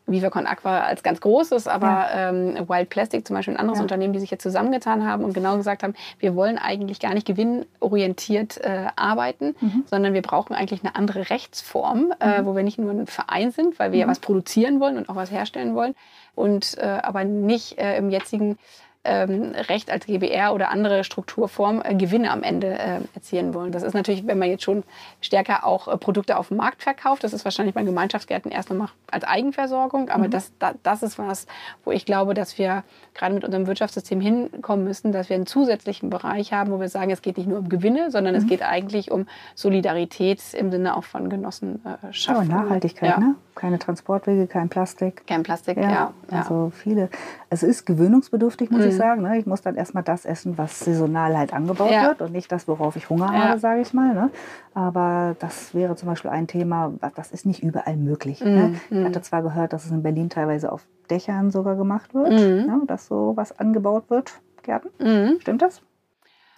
VivaCon 0.05 0.47
Aqua 0.47 0.81
als 0.81 1.03
ganz 1.03 1.19
großes, 1.19 1.67
aber 1.67 1.87
ja. 1.87 2.29
ähm, 2.29 2.69
Wild 2.69 2.89
Plastic 2.89 3.27
zum 3.27 3.35
Beispiel 3.35 3.55
ein 3.55 3.59
anderes 3.59 3.79
ja. 3.79 3.83
Unternehmen, 3.83 4.13
die 4.13 4.19
sich 4.19 4.31
jetzt 4.31 4.43
zusammengetan 4.43 5.05
haben 5.05 5.25
und 5.25 5.33
genau 5.33 5.57
gesagt 5.57 5.83
haben, 5.83 5.95
wir 6.19 6.33
wollen 6.33 6.57
eigentlich 6.57 7.01
gar 7.01 7.13
nicht 7.13 7.27
gewinnorientiert 7.27 8.57
äh, 8.57 8.87
arbeiten, 8.95 9.55
mhm. 9.59 9.83
sondern 9.89 10.13
wir 10.13 10.21
brauchen 10.21 10.53
eigentlich 10.53 10.83
eine 10.83 10.95
andere 10.95 11.29
Rechtsform, 11.29 12.13
äh, 12.19 12.25
mhm. 12.27 12.33
äh, 12.33 12.45
wo 12.45 12.55
wir 12.55 12.63
nicht 12.63 12.79
nur 12.79 12.91
ein 12.91 13.07
Verein 13.07 13.51
sind, 13.51 13.79
weil 13.79 13.91
wir 13.91 13.97
mhm. 13.97 14.01
ja 14.01 14.07
was 14.07 14.19
produzieren 14.19 14.79
wollen 14.79 14.97
und 14.97 15.09
auch 15.09 15.15
was 15.15 15.29
herstellen 15.29 15.75
wollen 15.75 15.95
und 16.35 16.77
äh, 16.77 16.99
aber 17.01 17.25
nicht 17.25 17.77
äh, 17.77 17.97
im 17.97 18.09
jetzigen 18.09 18.57
ähm, 19.05 19.53
Recht 19.69 19.91
als 19.91 20.05
GBR 20.05 20.53
oder 20.53 20.69
andere 20.69 21.03
Strukturform 21.03 21.81
äh, 21.83 21.93
Gewinne 21.95 22.31
am 22.31 22.41
Ende 22.41 22.67
äh, 22.67 22.99
erzielen 23.13 23.53
wollen. 23.53 23.71
Das 23.71 23.83
ist 23.83 23.93
natürlich, 23.93 24.25
wenn 24.27 24.39
man 24.39 24.49
jetzt 24.49 24.63
schon 24.63 24.83
stärker 25.19 25.65
auch 25.65 25.87
äh, 25.89 25.97
Produkte 25.97 26.37
auf 26.37 26.47
dem 26.47 26.57
Markt 26.57 26.83
verkauft, 26.83 27.23
das 27.23 27.33
ist 27.33 27.43
wahrscheinlich 27.43 27.75
bei 27.75 27.83
Gemeinschaftsgärten 27.83 28.51
erst 28.51 28.69
nochmal 28.69 28.87
als 29.11 29.25
Eigenversorgung, 29.25 30.09
aber 30.09 30.27
mhm. 30.27 30.31
das, 30.31 30.53
da, 30.57 30.73
das 30.83 31.03
ist 31.03 31.19
was, 31.19 31.47
wo 31.83 31.91
ich 31.91 32.05
glaube, 32.05 32.33
dass 32.33 32.57
wir 32.57 32.83
gerade 33.13 33.33
mit 33.33 33.43
unserem 33.43 33.67
Wirtschaftssystem 33.67 34.21
hinkommen 34.21 34.85
müssen, 34.85 35.11
dass 35.11 35.29
wir 35.29 35.35
einen 35.35 35.45
zusätzlichen 35.47 36.09
Bereich 36.09 36.53
haben, 36.53 36.71
wo 36.71 36.79
wir 36.79 36.89
sagen, 36.89 37.11
es 37.11 37.21
geht 37.21 37.37
nicht 37.37 37.47
nur 37.47 37.59
um 37.59 37.67
Gewinne, 37.67 38.09
sondern 38.09 38.35
mhm. 38.35 38.41
es 38.41 38.47
geht 38.47 38.63
eigentlich 38.63 39.11
um 39.11 39.27
Solidarität 39.55 40.41
im 40.53 40.71
Sinne 40.71 40.95
auch 40.95 41.03
von 41.03 41.29
Genossenschaften. 41.29 42.49
Ja, 42.49 42.61
Nachhaltigkeit, 42.61 43.09
ja. 43.09 43.19
ne? 43.19 43.35
Keine 43.55 43.77
Transportwege, 43.77 44.47
kein 44.47 44.69
Plastik. 44.69 45.27
Kein 45.27 45.43
Plastik, 45.43 45.77
ja. 45.77 45.91
ja. 45.91 46.13
Also 46.31 46.71
viele. 46.73 47.09
Es 47.53 47.61
ist 47.61 47.85
gewöhnungsbedürftig, 47.85 48.71
muss 48.71 48.81
mhm. 48.81 48.87
ich 48.87 48.95
sagen. 48.95 49.21
Ne? 49.21 49.37
Ich 49.37 49.45
muss 49.45 49.61
dann 49.61 49.75
erstmal 49.75 50.01
das 50.01 50.25
essen, 50.25 50.57
was 50.57 50.79
saisonal 50.79 51.37
halt 51.37 51.53
angebaut 51.53 51.91
ja. 51.91 52.07
wird 52.07 52.23
und 52.23 52.31
nicht 52.31 52.51
das, 52.51 52.67
worauf 52.67 52.95
ich 52.95 53.11
Hunger 53.11 53.31
habe, 53.31 53.59
sage 53.59 53.81
ich 53.81 53.93
mal. 53.93 54.15
Ne? 54.15 54.31
Aber 54.73 55.35
das 55.37 55.75
wäre 55.75 55.95
zum 55.95 56.09
Beispiel 56.09 56.31
ein 56.31 56.47
Thema, 56.47 56.91
das 57.15 57.31
ist 57.31 57.45
nicht 57.45 57.61
überall 57.61 57.95
möglich. 57.95 58.43
Ne? 58.43 58.73
Mhm. 58.89 58.97
Ich 58.97 59.05
hatte 59.05 59.21
zwar 59.21 59.43
gehört, 59.43 59.71
dass 59.71 59.85
es 59.85 59.91
in 59.91 60.01
Berlin 60.01 60.29
teilweise 60.29 60.71
auf 60.71 60.87
Dächern 61.11 61.51
sogar 61.51 61.75
gemacht 61.75 62.15
wird, 62.15 62.31
mhm. 62.31 62.87
dass 62.87 63.05
so 63.05 63.33
was 63.35 63.59
angebaut 63.59 64.09
wird, 64.09 64.31
Gärten. 64.63 64.89
Mhm. 64.99 65.39
Stimmt 65.39 65.61
das? 65.61 65.83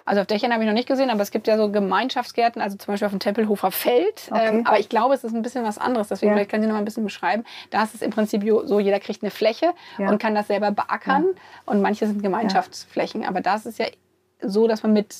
Also 0.05 0.21
auf 0.21 0.27
Dächern 0.27 0.53
habe 0.53 0.61
ich 0.61 0.67
noch 0.67 0.75
nicht 0.75 0.87
gesehen, 0.87 1.09
aber 1.09 1.21
es 1.21 1.31
gibt 1.31 1.47
ja 1.47 1.57
so 1.57 1.71
Gemeinschaftsgärten, 1.71 2.61
also 2.61 2.77
zum 2.77 2.93
Beispiel 2.93 3.07
auf 3.07 3.11
dem 3.11 3.19
Tempelhofer 3.19 3.71
Feld. 3.71 4.29
Okay. 4.29 4.59
Ähm, 4.59 4.67
aber 4.67 4.79
ich 4.79 4.87
glaube, 4.87 5.15
es 5.15 5.23
ist 5.23 5.33
ein 5.33 5.41
bisschen 5.41 5.63
was 5.63 5.79
anderes. 5.79 6.09
Deswegen 6.09 6.29
ja. 6.29 6.35
vielleicht 6.35 6.51
können 6.51 6.61
Sie 6.61 6.67
noch 6.67 6.75
mal 6.75 6.81
ein 6.81 6.85
bisschen 6.85 7.03
beschreiben. 7.03 7.43
Da 7.71 7.83
ist 7.83 7.95
es 7.95 8.03
im 8.03 8.11
Prinzip 8.11 8.43
so, 8.65 8.79
jeder 8.79 8.99
kriegt 8.99 9.23
eine 9.23 9.31
Fläche 9.31 9.71
ja. 9.97 10.09
und 10.09 10.19
kann 10.19 10.35
das 10.35 10.47
selber 10.47 10.69
beackern. 10.71 11.25
Ja. 11.25 11.41
Und 11.65 11.81
manche 11.81 12.05
sind 12.05 12.21
Gemeinschaftsflächen. 12.21 13.25
Aber 13.25 13.41
das 13.41 13.65
ist 13.65 13.79
ja 13.79 13.87
so, 14.41 14.67
dass 14.67 14.83
man 14.83 14.93
mit 14.93 15.15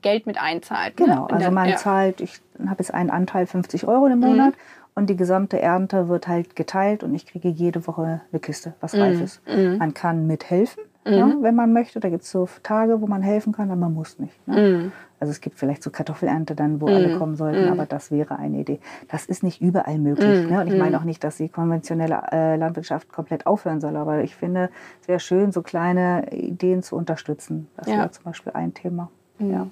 Geld 0.00 0.26
mit 0.26 0.40
einzahlt. 0.40 1.00
Ne? 1.00 1.06
Genau, 1.06 1.26
ne? 1.26 1.32
also 1.32 1.50
man 1.50 1.76
zahlt, 1.76 2.20
ich 2.20 2.40
habe 2.60 2.76
jetzt 2.78 2.94
einen 2.94 3.10
Anteil 3.10 3.46
50 3.46 3.88
Euro 3.88 4.06
im 4.06 4.20
Monat. 4.20 4.52
Mhm. 4.52 4.80
Und 4.94 5.06
die 5.08 5.16
gesamte 5.16 5.60
Ernte 5.60 6.08
wird 6.08 6.28
halt 6.28 6.56
geteilt 6.56 7.02
und 7.02 7.14
ich 7.14 7.24
kriege 7.24 7.48
jede 7.48 7.86
Woche 7.86 8.20
eine 8.30 8.40
Kiste, 8.40 8.74
was 8.80 8.92
mhm. 8.92 9.00
reif 9.00 9.20
ist. 9.20 9.48
Mhm. 9.48 9.78
Man 9.78 9.94
kann 9.94 10.26
mithelfen, 10.26 10.82
mhm. 11.04 11.12
ja, 11.12 11.32
wenn 11.40 11.54
man 11.54 11.72
möchte. 11.72 12.00
Da 12.00 12.08
gibt 12.08 12.22
es 12.22 12.30
so 12.30 12.48
Tage, 12.62 13.00
wo 13.00 13.06
man 13.06 13.22
helfen 13.22 13.52
kann, 13.52 13.70
aber 13.70 13.80
man 13.80 13.94
muss 13.94 14.18
nicht. 14.18 14.46
Ne? 14.46 14.56
Mhm. 14.56 14.92
Also 15.20 15.32
es 15.32 15.40
gibt 15.42 15.58
vielleicht 15.58 15.82
so 15.82 15.90
Kartoffelernte 15.90 16.54
dann, 16.54 16.80
wo 16.80 16.86
alle 16.86 17.14
mhm. 17.14 17.18
kommen 17.18 17.36
sollten, 17.36 17.66
mhm. 17.66 17.72
aber 17.72 17.84
das 17.84 18.10
wäre 18.10 18.38
eine 18.38 18.60
Idee. 18.60 18.80
Das 19.08 19.26
ist 19.26 19.42
nicht 19.42 19.60
überall 19.60 19.98
möglich. 19.98 20.48
Ne? 20.48 20.60
Und 20.60 20.68
ich 20.68 20.78
meine 20.78 20.98
auch 20.98 21.04
nicht, 21.04 21.22
dass 21.22 21.36
die 21.36 21.50
konventionelle 21.50 22.22
äh, 22.32 22.56
Landwirtschaft 22.56 23.12
komplett 23.12 23.46
aufhören 23.46 23.80
soll, 23.80 23.96
aber 23.96 24.22
ich 24.22 24.34
finde, 24.34 24.70
es 25.02 25.08
wäre 25.08 25.20
schön, 25.20 25.52
so 25.52 25.60
kleine 25.60 26.32
Ideen 26.32 26.82
zu 26.82 26.96
unterstützen. 26.96 27.68
Das 27.76 27.86
ja. 27.86 27.98
wäre 27.98 28.10
zum 28.10 28.24
Beispiel 28.24 28.52
ein 28.54 28.72
Thema. 28.72 29.10
Ja. 29.38 29.66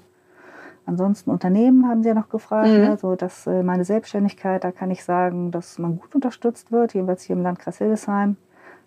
Ansonsten 0.85 1.31
Unternehmen 1.31 1.87
haben 1.87 2.03
Sie 2.03 2.09
ja 2.09 2.15
noch 2.15 2.31
gefragt, 2.31 2.69
mhm. 2.69 2.79
ne? 2.79 2.97
so 2.97 3.15
dass 3.15 3.47
äh, 3.47 3.63
meine 3.63 3.85
Selbstständigkeit, 3.85 4.65
da 4.65 4.73
kann 4.73 4.91
ich 4.91 5.05
sagen, 5.05 5.51
dass 5.51 5.79
man 5.79 5.99
gut 5.99 6.15
unterstützt 6.15 6.73
wird, 6.73 6.95
jedenfalls 6.95 7.23
hier 7.23 7.37
im 7.37 7.43
Landkreis 7.43 7.79
Hildesheim. 7.79 8.37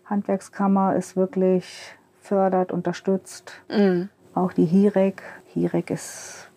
Handwerkskammer 0.06 0.95
ist 0.95 1.15
wirklich 1.15 1.95
fördert, 2.22 2.72
unterstützt. 2.72 3.52
Mhm. 3.70 4.10
Auch 4.34 4.54
die 4.54 4.66
HIREC. 4.66 5.22
HIREC 5.54 5.90
ist 5.92 6.50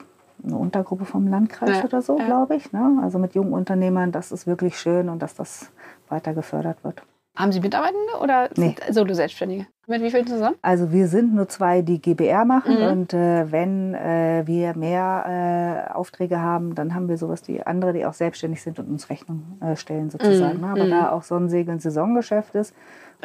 eine 0.44 0.56
Untergruppe 0.56 1.04
vom 1.04 1.26
Landkreis 1.26 1.78
ja. 1.78 1.84
oder 1.84 2.02
so, 2.02 2.18
ja. 2.18 2.26
glaube 2.26 2.56
ich. 2.56 2.72
Ne? 2.72 3.00
Also 3.02 3.18
mit 3.18 3.34
jungen 3.34 3.52
Unternehmern, 3.52 4.12
das 4.12 4.30
ist 4.30 4.46
wirklich 4.46 4.78
schön 4.78 5.08
und 5.08 5.22
dass 5.22 5.34
das 5.34 5.72
weiter 6.08 6.34
gefördert 6.34 6.84
wird. 6.84 7.02
Haben 7.36 7.50
Sie 7.50 7.60
Mitarbeitende 7.60 8.20
oder 8.22 8.48
nee. 8.56 8.76
Solo-Selbstständige? 8.90 9.66
Mit 9.88 10.02
wie 10.02 10.10
vielen 10.10 10.26
zusammen? 10.26 10.54
Also 10.62 10.92
wir 10.92 11.08
sind 11.08 11.34
nur 11.34 11.48
zwei, 11.48 11.82
die 11.82 12.00
GBR 12.00 12.44
machen 12.44 12.76
mhm. 12.78 12.86
und 12.86 13.12
äh, 13.12 13.50
wenn 13.50 13.92
äh, 13.94 14.44
wir 14.46 14.76
mehr 14.76 15.88
äh, 15.90 15.92
Aufträge 15.92 16.40
haben, 16.40 16.76
dann 16.76 16.94
haben 16.94 17.08
wir 17.08 17.18
sowas 17.18 17.42
wie 17.48 17.60
andere, 17.60 17.92
die 17.92 18.06
auch 18.06 18.14
selbstständig 18.14 18.62
sind 18.62 18.78
und 18.78 18.88
uns 18.88 19.10
Rechnung 19.10 19.58
äh, 19.60 19.74
stellen 19.74 20.10
sozusagen. 20.10 20.58
Mhm. 20.58 20.64
Ne? 20.64 20.70
Aber 20.70 20.84
mhm. 20.84 20.90
da 20.90 21.10
auch 21.10 21.24
Sonnensegel 21.24 21.74
ein 21.74 21.80
Saisongeschäft 21.80 22.54
ist. 22.54 22.72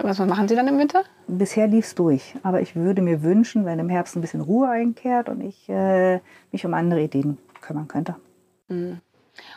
Was 0.01 0.19
machen 0.19 0.47
Sie 0.47 0.55
dann 0.55 0.67
im 0.67 0.77
Winter? 0.77 1.03
Bisher 1.27 1.67
lief 1.67 1.85
es 1.85 1.95
durch, 1.95 2.35
aber 2.43 2.61
ich 2.61 2.75
würde 2.75 3.01
mir 3.01 3.21
wünschen, 3.21 3.65
wenn 3.65 3.79
im 3.79 3.89
Herbst 3.89 4.15
ein 4.15 4.21
bisschen 4.21 4.41
Ruhe 4.41 4.69
einkehrt 4.69 5.29
und 5.29 5.41
ich 5.41 5.67
äh, 5.69 6.19
mich 6.51 6.65
um 6.65 6.73
andere 6.73 7.01
Ideen 7.01 7.37
kümmern 7.61 7.87
könnte. 7.87 8.15
Mhm. 8.69 8.99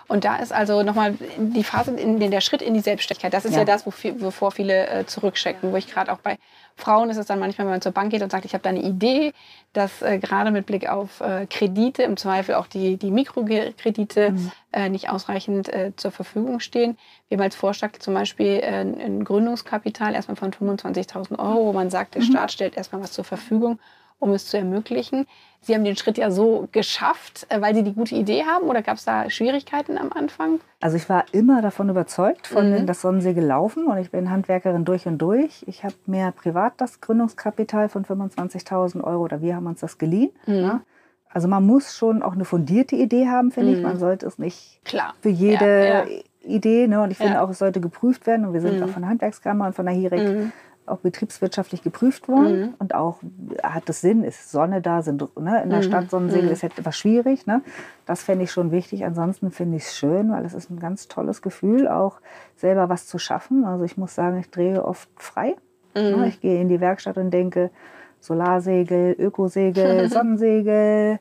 Und 0.09 0.25
da 0.25 0.37
ist 0.37 0.53
also 0.53 0.83
nochmal 0.83 1.14
die 1.38 1.64
Phase, 1.64 1.92
in, 1.92 2.18
der 2.31 2.40
Schritt 2.40 2.62
in 2.62 2.75
die 2.75 2.81
Selbstständigkeit. 2.81 3.33
Das 3.33 3.45
ist 3.45 3.53
ja, 3.53 3.61
ja 3.61 3.64
das, 3.64 3.87
wovor 3.87 4.51
viele 4.51 4.87
äh, 4.88 5.07
zurückschecken. 5.07 5.73
Wo 5.73 5.77
ich 5.77 5.87
gerade 5.87 6.12
auch 6.12 6.18
bei 6.18 6.38
Frauen 6.77 7.11
ist 7.11 7.16
es 7.16 7.27
dann 7.27 7.38
manchmal, 7.38 7.66
wenn 7.66 7.75
man 7.75 7.81
zur 7.81 7.92
Bank 7.92 8.11
geht 8.11 8.23
und 8.23 8.33
sagt, 8.33 8.45
ich 8.45 8.55
habe 8.55 8.62
da 8.62 8.71
eine 8.71 8.83
Idee, 8.83 9.33
dass 9.73 10.03
äh, 10.03 10.18
gerade 10.18 10.51
mit 10.51 10.66
Blick 10.66 10.88
auf 10.88 11.21
äh, 11.21 11.47
Kredite, 11.47 12.03
im 12.03 12.16
Zweifel 12.16 12.55
auch 12.55 12.66
die, 12.66 12.97
die 12.97 13.11
Mikrokredite, 13.11 14.33
mhm. 14.33 14.53
äh, 14.73 14.88
nicht 14.88 15.11
ausreichend 15.11 15.68
äh, 15.68 15.92
zur 15.97 16.11
Verfügung 16.11 16.61
stehen. 16.61 16.97
Wir 17.29 17.37
haben 17.37 17.45
als 17.45 17.57
Vorschlag 17.57 17.99
zum 17.99 18.14
Beispiel 18.14 18.61
äh, 18.62 18.81
ein 18.81 19.25
Gründungskapital 19.25 20.14
erstmal 20.14 20.37
von 20.37 20.53
25.000 20.53 21.38
Euro, 21.38 21.66
wo 21.66 21.73
man 21.73 21.90
sagt, 21.90 22.14
der 22.14 22.23
mhm. 22.23 22.27
Staat 22.27 22.53
stellt 22.53 22.77
erstmal 22.77 23.03
was 23.03 23.12
zur 23.12 23.25
Verfügung 23.25 23.79
um 24.22 24.32
es 24.32 24.46
zu 24.46 24.56
ermöglichen. 24.56 25.26
Sie 25.61 25.74
haben 25.74 25.85
den 25.85 25.96
Schritt 25.96 26.16
ja 26.16 26.30
so 26.30 26.68
geschafft, 26.70 27.46
äh, 27.48 27.61
weil 27.61 27.74
Sie 27.74 27.82
die 27.82 27.92
gute 27.92 28.14
Idee 28.14 28.44
haben 28.44 28.68
oder 28.68 28.82
gab 28.82 28.96
es 28.96 29.04
da 29.04 29.28
Schwierigkeiten 29.30 29.98
am 29.98 30.12
Anfang? 30.12 30.61
Also 30.80 30.96
ich 30.96 31.08
war 31.08 31.24
immer 31.32 31.61
davon 31.61 31.88
überzeugt, 31.88 32.46
von 32.46 32.70
mhm. 32.70 32.87
das 32.87 33.00
Sonnensegel 33.00 33.44
laufen 33.44 33.87
und 33.87 33.98
ich 33.98 34.11
bin 34.11 34.30
Handwerkerin 34.30 34.85
durch 34.85 35.06
und 35.06 35.18
durch. 35.18 35.64
Ich 35.66 35.82
habe 35.82 35.94
mir 36.06 36.32
privat 36.32 36.74
das 36.76 37.00
Gründungskapital 37.00 37.88
von 37.88 38.04
25.000 38.04 39.02
Euro 39.02 39.24
oder 39.24 39.40
wir 39.40 39.56
haben 39.56 39.66
uns 39.66 39.80
das 39.80 39.98
geliehen. 39.98 40.30
Mhm. 40.46 40.54
Ja. 40.54 40.80
Also 41.28 41.48
man 41.48 41.66
muss 41.66 41.96
schon 41.96 42.22
auch 42.22 42.32
eine 42.32 42.44
fundierte 42.44 42.94
Idee 42.94 43.26
haben, 43.26 43.50
finde 43.50 43.72
mhm. 43.72 43.76
ich. 43.76 43.82
Man 43.82 43.98
sollte 43.98 44.26
es 44.26 44.38
nicht 44.38 44.80
Klar. 44.85 45.14
für 45.20 45.30
jede 45.30 45.64
ja, 45.64 46.04
ja. 46.04 46.20
Idee. 46.42 46.87
Ne? 46.87 47.02
Und 47.02 47.11
ich 47.11 47.18
finde 47.18 47.40
auch, 47.40 47.50
es 47.50 47.58
sollte 47.58 47.80
geprüft 47.80 48.26
werden. 48.26 48.46
Und 48.46 48.52
wir 48.52 48.61
sind 48.61 48.76
mhm. 48.76 48.85
auch 48.85 48.88
von 48.88 49.02
der 49.02 49.11
Handwerkskammer 49.11 49.66
und 49.66 49.74
von 49.74 49.87
der 49.87 49.94
HIREC 49.94 50.28
mhm 50.28 50.52
auch 50.87 50.99
betriebswirtschaftlich 50.99 51.83
geprüft 51.83 52.29
worden 52.29 52.61
mhm. 52.61 52.75
und 52.79 52.95
auch 52.95 53.18
hat 53.62 53.88
es 53.88 54.01
Sinn, 54.01 54.25
ist 54.25 54.51
Sonne 54.51 54.81
da, 54.83 55.03
sind 55.03 55.21
ne, 55.38 55.62
in 55.62 55.71
der 55.71 55.79
mhm. 55.79 55.83
Stadt 55.83 56.11
Sonnensegel 56.11 56.47
mhm. 56.47 56.53
ist 56.53 56.62
halt 56.62 56.79
etwas 56.79 56.99
schwierig. 56.99 57.47
Ne? 57.47 57.62
Das 58.07 58.23
fände 58.23 58.45
ich 58.45 58.51
schon 58.51 58.71
wichtig. 58.73 59.05
Ansonsten 59.05 59.51
finde 59.51 59.77
ich 59.77 59.85
es 59.85 59.97
schön, 59.97 60.31
weil 60.33 60.45
es 60.45 60.55
ist 60.55 60.71
ein 60.71 60.81
ganz 60.81 61.09
tolles 61.09 61.42
Gefühl, 61.42 61.88
auch 61.88 62.21
selber 62.57 62.88
was 62.88 63.07
zu 63.07 63.18
schaffen. 63.18 63.64
Also 63.64 63.85
ich 63.85 63.97
muss 63.97 64.14
sagen, 64.14 64.38
ich 64.38 64.51
drehe 64.51 64.85
oft 64.85 65.09
frei. 65.16 65.57
Ne? 65.95 66.16
Mhm. 66.16 66.25
Ich 66.25 66.40
gehe 66.40 66.61
in 66.61 66.68
die 66.68 66.81
Werkstatt 66.81 67.16
und 67.16 67.31
denke, 67.31 67.71
Solarsegel, 68.21 69.14
Ökosegel, 69.18 70.09
Sonnensegel. 70.11 71.18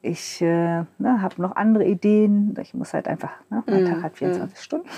Ich 0.00 0.40
äh, 0.42 0.84
ne, 0.98 1.22
habe 1.22 1.40
noch 1.40 1.54
andere 1.54 1.84
Ideen. 1.84 2.54
Ich 2.60 2.74
muss 2.74 2.92
halt 2.92 3.06
einfach, 3.08 3.30
ne, 3.50 3.62
mein 3.66 3.86
Tag 3.86 4.02
hat 4.02 4.16
24 4.16 4.56
mhm. 4.56 4.60
Stunden. 4.60 4.88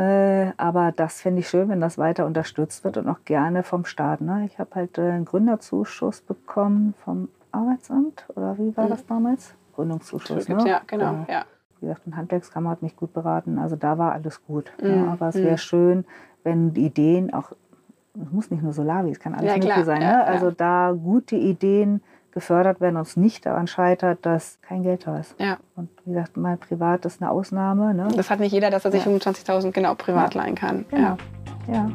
Äh, 0.00 0.52
aber 0.56 0.92
das 0.92 1.20
fände 1.20 1.40
ich 1.40 1.48
schön, 1.48 1.68
wenn 1.68 1.80
das 1.82 1.98
weiter 1.98 2.24
unterstützt 2.24 2.84
wird 2.84 2.96
und 2.96 3.06
auch 3.06 3.22
gerne 3.26 3.62
vom 3.62 3.84
Staat. 3.84 4.22
Ne? 4.22 4.46
Ich 4.46 4.58
habe 4.58 4.70
halt 4.74 4.96
äh, 4.96 5.02
einen 5.02 5.26
Gründerzuschuss 5.26 6.22
bekommen 6.22 6.94
vom 7.04 7.28
Arbeitsamt 7.52 8.24
oder 8.34 8.56
wie 8.56 8.74
war 8.78 8.86
mhm. 8.86 8.90
das 8.90 9.04
damals? 9.04 9.54
Gründungszuschuss. 9.74 10.48
Ne? 10.48 10.64
Ja, 10.66 10.80
genau. 10.86 11.26
Ja. 11.28 11.44
Wie 11.80 11.86
gesagt, 11.86 12.06
eine 12.06 12.16
Handwerkskammer 12.16 12.70
hat 12.70 12.80
mich 12.80 12.96
gut 12.96 13.12
beraten. 13.12 13.58
Also 13.58 13.76
da 13.76 13.98
war 13.98 14.12
alles 14.12 14.42
gut. 14.46 14.72
Mhm. 14.82 14.88
Ja, 14.88 15.12
aber 15.12 15.28
es 15.28 15.34
wäre 15.34 15.52
mhm. 15.52 15.58
schön, 15.58 16.04
wenn 16.44 16.72
die 16.72 16.86
Ideen 16.86 17.34
auch, 17.34 17.52
es 18.14 18.32
muss 18.32 18.50
nicht 18.50 18.62
nur 18.62 18.72
Solar, 18.72 19.04
es 19.04 19.20
kann 19.20 19.34
alles 19.34 19.50
ja, 19.50 19.58
mögliche 19.58 19.84
sein. 19.84 19.98
Ne? 19.98 20.24
Also 20.24 20.50
da 20.50 20.92
gute 20.92 21.36
Ideen 21.36 22.02
gefördert 22.32 22.80
werden 22.80 22.96
und 22.96 23.02
es 23.02 23.16
nicht 23.16 23.46
daran 23.46 23.66
scheitert, 23.66 24.24
dass 24.24 24.58
kein 24.62 24.82
Geld 24.82 25.06
da 25.06 25.18
ist. 25.18 25.34
Ja. 25.38 25.58
Und 25.76 25.90
wie 26.04 26.12
gesagt, 26.12 26.36
mal 26.36 26.56
privat 26.56 27.04
ist 27.04 27.20
eine 27.20 27.30
Ausnahme. 27.30 27.94
Ne? 27.94 28.08
Das 28.16 28.30
hat 28.30 28.40
nicht 28.40 28.52
jeder, 28.52 28.70
dass 28.70 28.84
er 28.84 28.92
sich 28.92 29.04
ja. 29.04 29.10
25.000 29.10 29.72
genau 29.72 29.94
privat 29.94 30.34
ja. 30.34 30.42
leihen 30.42 30.54
kann. 30.54 30.84
Genau. 30.90 31.16
Ja. 31.68 31.74
ja. 31.74 31.90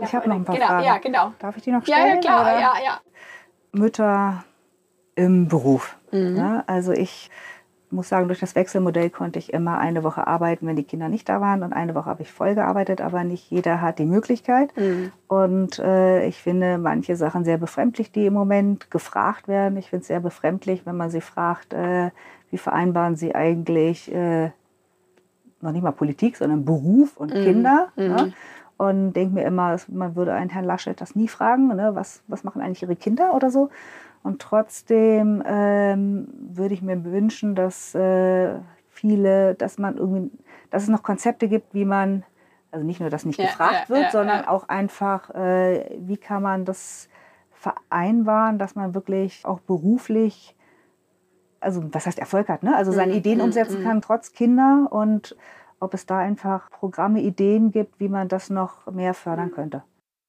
Ich 0.00 0.14
habe 0.14 0.28
noch 0.28 0.36
ein 0.36 0.44
paar 0.44 0.54
genau, 0.54 0.68
Fragen. 0.68 0.84
Ja, 0.84 0.98
genau. 0.98 1.32
Darf 1.38 1.56
ich 1.56 1.62
die 1.62 1.70
noch 1.70 1.82
stellen? 1.82 2.00
Ja, 2.00 2.14
ja 2.14 2.20
klar. 2.20 2.60
Ja, 2.60 2.72
ja. 2.84 3.00
Mütter 3.72 4.44
im 5.14 5.48
Beruf. 5.48 5.96
Mhm. 6.12 6.36
Ja, 6.36 6.64
also 6.66 6.92
ich 6.92 7.30
muss 7.90 8.08
sagen, 8.08 8.28
durch 8.28 8.40
das 8.40 8.54
Wechselmodell 8.54 9.10
konnte 9.10 9.38
ich 9.38 9.52
immer 9.52 9.78
eine 9.78 10.04
Woche 10.04 10.26
arbeiten, 10.26 10.66
wenn 10.66 10.76
die 10.76 10.84
Kinder 10.84 11.08
nicht 11.08 11.28
da 11.28 11.40
waren 11.40 11.62
und 11.62 11.72
eine 11.72 11.94
Woche 11.94 12.06
habe 12.06 12.22
ich 12.22 12.30
voll 12.30 12.54
gearbeitet, 12.54 13.00
aber 13.00 13.24
nicht 13.24 13.50
jeder 13.50 13.80
hat 13.80 13.98
die 13.98 14.04
Möglichkeit. 14.04 14.76
Mhm. 14.76 15.12
Und 15.26 15.78
äh, 15.78 16.26
ich 16.26 16.42
finde 16.42 16.78
manche 16.78 17.16
Sachen 17.16 17.44
sehr 17.44 17.58
befremdlich, 17.58 18.12
die 18.12 18.26
im 18.26 18.34
Moment 18.34 18.90
gefragt 18.90 19.48
werden. 19.48 19.78
Ich 19.78 19.90
finde 19.90 20.02
es 20.02 20.08
sehr 20.08 20.20
befremdlich, 20.20 20.84
wenn 20.84 20.96
man 20.96 21.10
sie 21.10 21.20
fragt, 21.20 21.72
äh, 21.72 22.10
wie 22.50 22.58
vereinbaren 22.58 23.16
sie 23.16 23.34
eigentlich 23.34 24.12
äh, 24.12 24.50
noch 25.60 25.72
nicht 25.72 25.82
mal 25.82 25.92
Politik, 25.92 26.36
sondern 26.36 26.64
Beruf 26.64 27.16
und 27.16 27.34
mhm. 27.34 27.42
Kinder. 27.42 27.88
Mhm. 27.96 28.04
Ne? 28.04 28.32
Und 28.76 29.12
denke 29.14 29.34
mir 29.34 29.44
immer, 29.44 29.76
man 29.88 30.14
würde 30.14 30.32
einen 30.34 30.50
Herrn 30.50 30.64
Laschet 30.64 31.00
das 31.00 31.16
nie 31.16 31.26
fragen, 31.26 31.68
ne? 31.68 31.90
was, 31.94 32.22
was 32.28 32.44
machen 32.44 32.62
eigentlich 32.62 32.82
ihre 32.82 32.96
Kinder 32.96 33.34
oder 33.34 33.50
so. 33.50 33.70
Und 34.22 34.42
trotzdem 34.42 35.42
ähm, 35.46 36.28
würde 36.50 36.74
ich 36.74 36.82
mir 36.82 37.04
wünschen, 37.04 37.54
dass 37.54 37.94
äh, 37.94 38.58
viele, 38.88 39.54
dass 39.54 39.78
man 39.78 39.96
irgendwie, 39.96 40.30
dass 40.70 40.82
es 40.82 40.88
noch 40.88 41.02
Konzepte 41.02 41.48
gibt, 41.48 41.74
wie 41.74 41.84
man, 41.84 42.24
also 42.70 42.84
nicht 42.84 43.00
nur, 43.00 43.10
dass 43.10 43.24
nicht 43.24 43.38
ja, 43.38 43.46
gefragt 43.46 43.88
ja, 43.88 43.94
wird, 43.94 44.02
ja, 44.04 44.10
sondern 44.10 44.44
auch 44.44 44.68
einfach, 44.68 45.30
äh, 45.30 45.96
wie 46.00 46.16
kann 46.16 46.42
man 46.42 46.64
das 46.64 47.08
vereinbaren, 47.52 48.58
dass 48.58 48.74
man 48.74 48.94
wirklich 48.94 49.44
auch 49.44 49.60
beruflich, 49.60 50.56
also 51.60 51.82
was 51.92 52.06
heißt 52.06 52.18
Erfolg 52.18 52.48
hat, 52.48 52.62
ne? 52.62 52.76
also 52.76 52.92
seine 52.92 53.12
mhm, 53.12 53.18
Ideen 53.18 53.38
mhm, 53.38 53.44
umsetzen 53.44 53.80
mhm. 53.80 53.84
kann, 53.84 54.02
trotz 54.02 54.32
Kinder 54.32 54.88
und 54.90 55.36
ob 55.80 55.94
es 55.94 56.06
da 56.06 56.18
einfach 56.18 56.70
Programme, 56.70 57.20
Ideen 57.20 57.70
gibt, 57.70 58.00
wie 58.00 58.08
man 58.08 58.28
das 58.28 58.50
noch 58.50 58.86
mehr 58.86 59.14
fördern 59.14 59.52
könnte. 59.52 59.82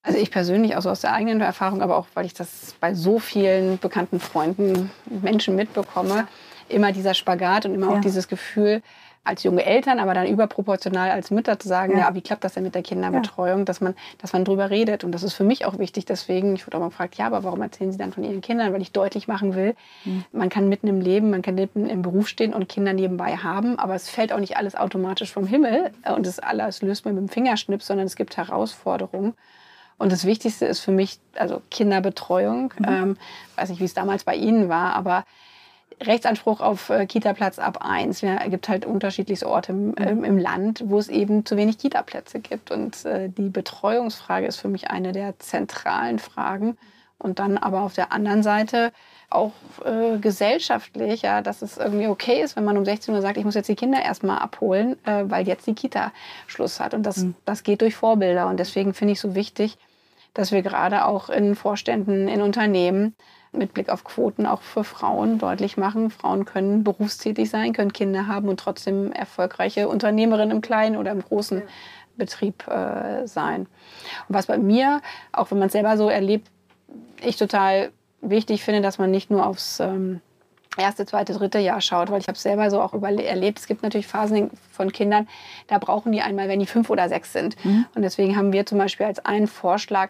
Also 0.09 0.21
ich 0.23 0.31
persönlich, 0.31 0.75
also 0.75 0.89
aus 0.89 1.01
der 1.01 1.13
eigenen 1.13 1.39
Erfahrung, 1.39 1.83
aber 1.83 1.95
auch 1.95 2.07
weil 2.15 2.25
ich 2.25 2.33
das 2.33 2.75
bei 2.79 2.95
so 2.95 3.19
vielen 3.19 3.77
bekannten 3.77 4.19
Freunden, 4.19 4.89
Menschen 5.05 5.55
mitbekomme, 5.55 6.27
immer 6.67 6.91
dieser 6.91 7.13
Spagat 7.13 7.67
und 7.67 7.75
immer 7.75 7.91
ja. 7.91 7.97
auch 7.97 8.01
dieses 8.01 8.27
Gefühl, 8.27 8.81
als 9.23 9.43
junge 9.43 9.63
Eltern, 9.63 9.99
aber 9.99 10.15
dann 10.15 10.25
überproportional 10.25 11.11
als 11.11 11.29
Mütter 11.29 11.59
zu 11.59 11.67
sagen, 11.67 11.93
ja, 11.93 12.07
ja 12.07 12.15
wie 12.15 12.21
klappt 12.21 12.43
das 12.43 12.55
denn 12.55 12.63
mit 12.63 12.73
der 12.73 12.81
Kinderbetreuung, 12.81 13.59
ja. 13.59 13.65
dass 13.65 13.81
man, 13.81 13.93
dass 14.17 14.33
man 14.33 14.45
drüber 14.45 14.71
redet. 14.71 15.03
Und 15.03 15.11
das 15.11 15.21
ist 15.21 15.33
für 15.33 15.43
mich 15.43 15.65
auch 15.65 15.77
wichtig. 15.77 16.05
Deswegen, 16.05 16.55
ich 16.55 16.65
wurde 16.65 16.77
auch 16.77 16.81
mal 16.81 16.89
gefragt, 16.89 17.15
ja, 17.15 17.27
aber 17.27 17.43
warum 17.43 17.61
erzählen 17.61 17.91
Sie 17.91 17.99
dann 17.99 18.11
von 18.11 18.23
Ihren 18.23 18.41
Kindern? 18.41 18.73
Weil 18.73 18.81
ich 18.81 18.91
deutlich 18.91 19.27
machen 19.27 19.53
will, 19.53 19.75
mhm. 20.05 20.23
man 20.31 20.49
kann 20.49 20.69
mitten 20.69 20.87
im 20.87 21.01
Leben, 21.01 21.29
man 21.29 21.43
kann 21.43 21.53
mitten 21.53 21.87
im 21.87 22.01
Beruf 22.01 22.27
stehen 22.27 22.55
und 22.55 22.67
Kinder 22.67 22.93
nebenbei 22.93 23.35
haben, 23.35 23.77
aber 23.77 23.93
es 23.93 24.09
fällt 24.09 24.33
auch 24.33 24.39
nicht 24.39 24.57
alles 24.57 24.73
automatisch 24.73 25.31
vom 25.31 25.45
Himmel 25.45 25.91
und 26.15 26.25
das 26.25 26.39
alles 26.39 26.81
löst 26.81 27.05
man 27.05 27.13
mit 27.13 27.21
dem 27.27 27.29
Fingerschnipp, 27.29 27.83
sondern 27.83 28.07
es 28.07 28.15
gibt 28.15 28.37
Herausforderungen. 28.37 29.35
Und 29.99 30.11
das 30.11 30.25
Wichtigste 30.25 30.65
ist 30.65 30.79
für 30.79 30.91
mich 30.91 31.19
also 31.35 31.61
Kinderbetreuung. 31.69 32.73
Mhm. 32.79 32.85
Ähm, 32.87 33.17
weiß 33.57 33.69
nicht, 33.69 33.79
wie 33.79 33.85
es 33.85 33.93
damals 33.93 34.23
bei 34.23 34.35
Ihnen 34.35 34.69
war, 34.69 34.95
aber 34.95 35.25
Rechtsanspruch 36.01 36.61
auf 36.61 36.89
äh, 36.89 37.05
Kita-Platz 37.05 37.59
ab 37.59 37.79
1. 37.81 38.23
Es 38.23 38.49
gibt 38.49 38.69
halt 38.69 38.85
unterschiedliche 38.85 39.47
Orte 39.47 39.73
im, 39.73 39.89
mhm. 39.89 40.23
im, 40.23 40.37
Land, 40.37 40.83
wo 40.85 40.97
es 40.97 41.09
eben 41.09 41.45
zu 41.45 41.57
wenig 41.57 41.77
Kita-Plätze 41.77 42.39
gibt. 42.39 42.71
Und 42.71 43.05
äh, 43.05 43.29
die 43.29 43.49
Betreuungsfrage 43.49 44.47
ist 44.47 44.57
für 44.57 44.69
mich 44.69 44.89
eine 44.89 45.11
der 45.11 45.37
zentralen 45.39 46.17
Fragen. 46.17 46.77
Und 47.17 47.39
dann 47.39 47.57
aber 47.57 47.81
auf 47.81 47.93
der 47.93 48.13
anderen 48.13 48.43
Seite 48.43 48.93
auch 49.29 49.51
äh, 49.83 50.17
gesellschaftlich, 50.19 51.21
ja, 51.21 51.41
dass 51.41 51.61
es 51.61 51.77
irgendwie 51.77 52.07
okay 52.07 52.41
ist, 52.41 52.55
wenn 52.55 52.63
man 52.63 52.77
um 52.77 52.85
16 52.85 53.13
Uhr 53.13 53.21
sagt, 53.21 53.37
ich 53.37 53.43
muss 53.43 53.55
jetzt 53.55 53.67
die 53.67 53.75
Kinder 53.75 54.01
erstmal 54.01 54.39
abholen, 54.39 54.95
äh, 55.05 55.25
weil 55.25 55.45
jetzt 55.45 55.67
die 55.67 55.75
Kita 55.75 56.13
Schluss 56.47 56.79
hat. 56.79 56.93
Und 56.93 57.03
das, 57.03 57.17
mhm. 57.17 57.35
das 57.43 57.63
geht 57.63 57.81
durch 57.81 57.95
Vorbilder. 57.95 58.47
Und 58.47 58.57
deswegen 58.57 58.93
finde 58.93 59.11
ich 59.11 59.19
so 59.19 59.35
wichtig, 59.35 59.77
dass 60.33 60.51
wir 60.51 60.61
gerade 60.61 61.05
auch 61.05 61.29
in 61.29 61.55
Vorständen, 61.55 62.27
in 62.27 62.41
Unternehmen 62.41 63.15
mit 63.51 63.73
Blick 63.73 63.89
auf 63.89 64.03
Quoten 64.03 64.45
auch 64.45 64.61
für 64.61 64.83
Frauen 64.83 65.39
deutlich 65.39 65.75
machen, 65.75 66.11
Frauen 66.11 66.45
können 66.45 66.83
berufstätig 66.83 67.49
sein, 67.49 67.73
können 67.73 67.93
Kinder 67.93 68.27
haben 68.27 68.47
und 68.47 68.59
trotzdem 68.59 69.11
erfolgreiche 69.11 69.87
Unternehmerinnen 69.87 70.51
im 70.51 70.61
kleinen 70.61 70.97
oder 70.97 71.11
im 71.11 71.21
großen 71.21 71.59
ja. 71.59 71.65
Betrieb 72.15 72.67
äh, 72.67 73.25
sein. 73.25 73.61
Und 74.27 74.35
was 74.35 74.45
bei 74.45 74.57
mir, 74.57 75.01
auch 75.31 75.49
wenn 75.51 75.57
man 75.57 75.67
es 75.67 75.73
selber 75.73 75.97
so 75.97 76.09
erlebt, 76.09 76.51
ich 77.23 77.37
total 77.37 77.91
wichtig 78.21 78.63
finde, 78.63 78.81
dass 78.81 78.99
man 78.99 79.09
nicht 79.09 79.31
nur 79.31 79.45
aufs 79.45 79.79
ähm, 79.79 80.21
erste, 80.79 81.05
zweite, 81.05 81.33
dritte 81.33 81.59
Jahr 81.59 81.81
schaut, 81.81 82.11
weil 82.11 82.19
ich 82.19 82.27
habe 82.27 82.35
es 82.35 82.41
selber 82.41 82.69
so 82.69 82.81
auch 82.81 82.93
erlebt. 82.93 83.59
Es 83.59 83.67
gibt 83.67 83.83
natürlich 83.83 84.07
Phasen 84.07 84.49
von 84.71 84.91
Kindern, 84.91 85.27
da 85.67 85.77
brauchen 85.77 86.11
die 86.11 86.21
einmal, 86.21 86.47
wenn 86.47 86.59
die 86.59 86.65
fünf 86.65 86.89
oder 86.89 87.09
sechs 87.09 87.33
sind. 87.33 87.55
Mhm. 87.63 87.85
Und 87.95 88.01
deswegen 88.01 88.35
haben 88.35 88.53
wir 88.53 88.65
zum 88.65 88.77
Beispiel 88.77 89.05
als 89.05 89.23
einen 89.25 89.47
Vorschlag 89.47 90.09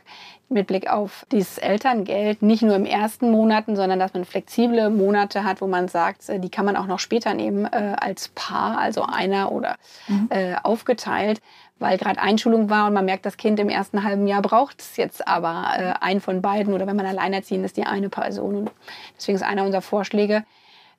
mit 0.49 0.67
Blick 0.67 0.89
auf 0.89 1.25
dieses 1.31 1.57
Elterngeld 1.57 2.41
nicht 2.41 2.63
nur 2.63 2.75
im 2.75 2.85
ersten 2.85 3.31
Monaten, 3.31 3.75
sondern 3.75 3.99
dass 3.99 4.13
man 4.13 4.25
flexible 4.25 4.89
Monate 4.89 5.43
hat, 5.43 5.61
wo 5.61 5.67
man 5.67 5.87
sagt, 5.87 6.27
äh, 6.27 6.39
die 6.39 6.49
kann 6.49 6.65
man 6.65 6.75
auch 6.75 6.87
noch 6.87 6.99
später 6.99 7.33
nehmen 7.33 7.65
äh, 7.65 7.95
als 7.99 8.29
Paar, 8.29 8.79
also 8.79 9.03
einer 9.03 9.51
oder 9.51 9.75
mhm. 10.07 10.27
äh, 10.31 10.55
aufgeteilt, 10.63 11.41
weil 11.77 11.97
gerade 11.97 12.21
Einschulung 12.21 12.69
war 12.69 12.87
und 12.87 12.93
man 12.93 13.05
merkt, 13.05 13.25
das 13.25 13.37
Kind 13.37 13.59
im 13.59 13.69
ersten 13.69 14.03
halben 14.03 14.27
Jahr 14.27 14.41
braucht 14.41 14.81
es 14.81 14.97
jetzt 14.97 15.27
aber 15.27 15.65
äh, 15.77 15.93
einen 16.03 16.19
von 16.19 16.41
beiden 16.41 16.73
oder 16.73 16.87
wenn 16.87 16.95
man 16.95 17.05
alleinerziehend 17.05 17.65
ist, 17.65 17.77
die 17.77 17.85
eine 17.85 18.09
Person. 18.09 18.55
Und 18.55 18.71
deswegen 19.17 19.35
ist 19.35 19.43
einer 19.43 19.63
unserer 19.63 19.81
Vorschläge, 19.81 20.43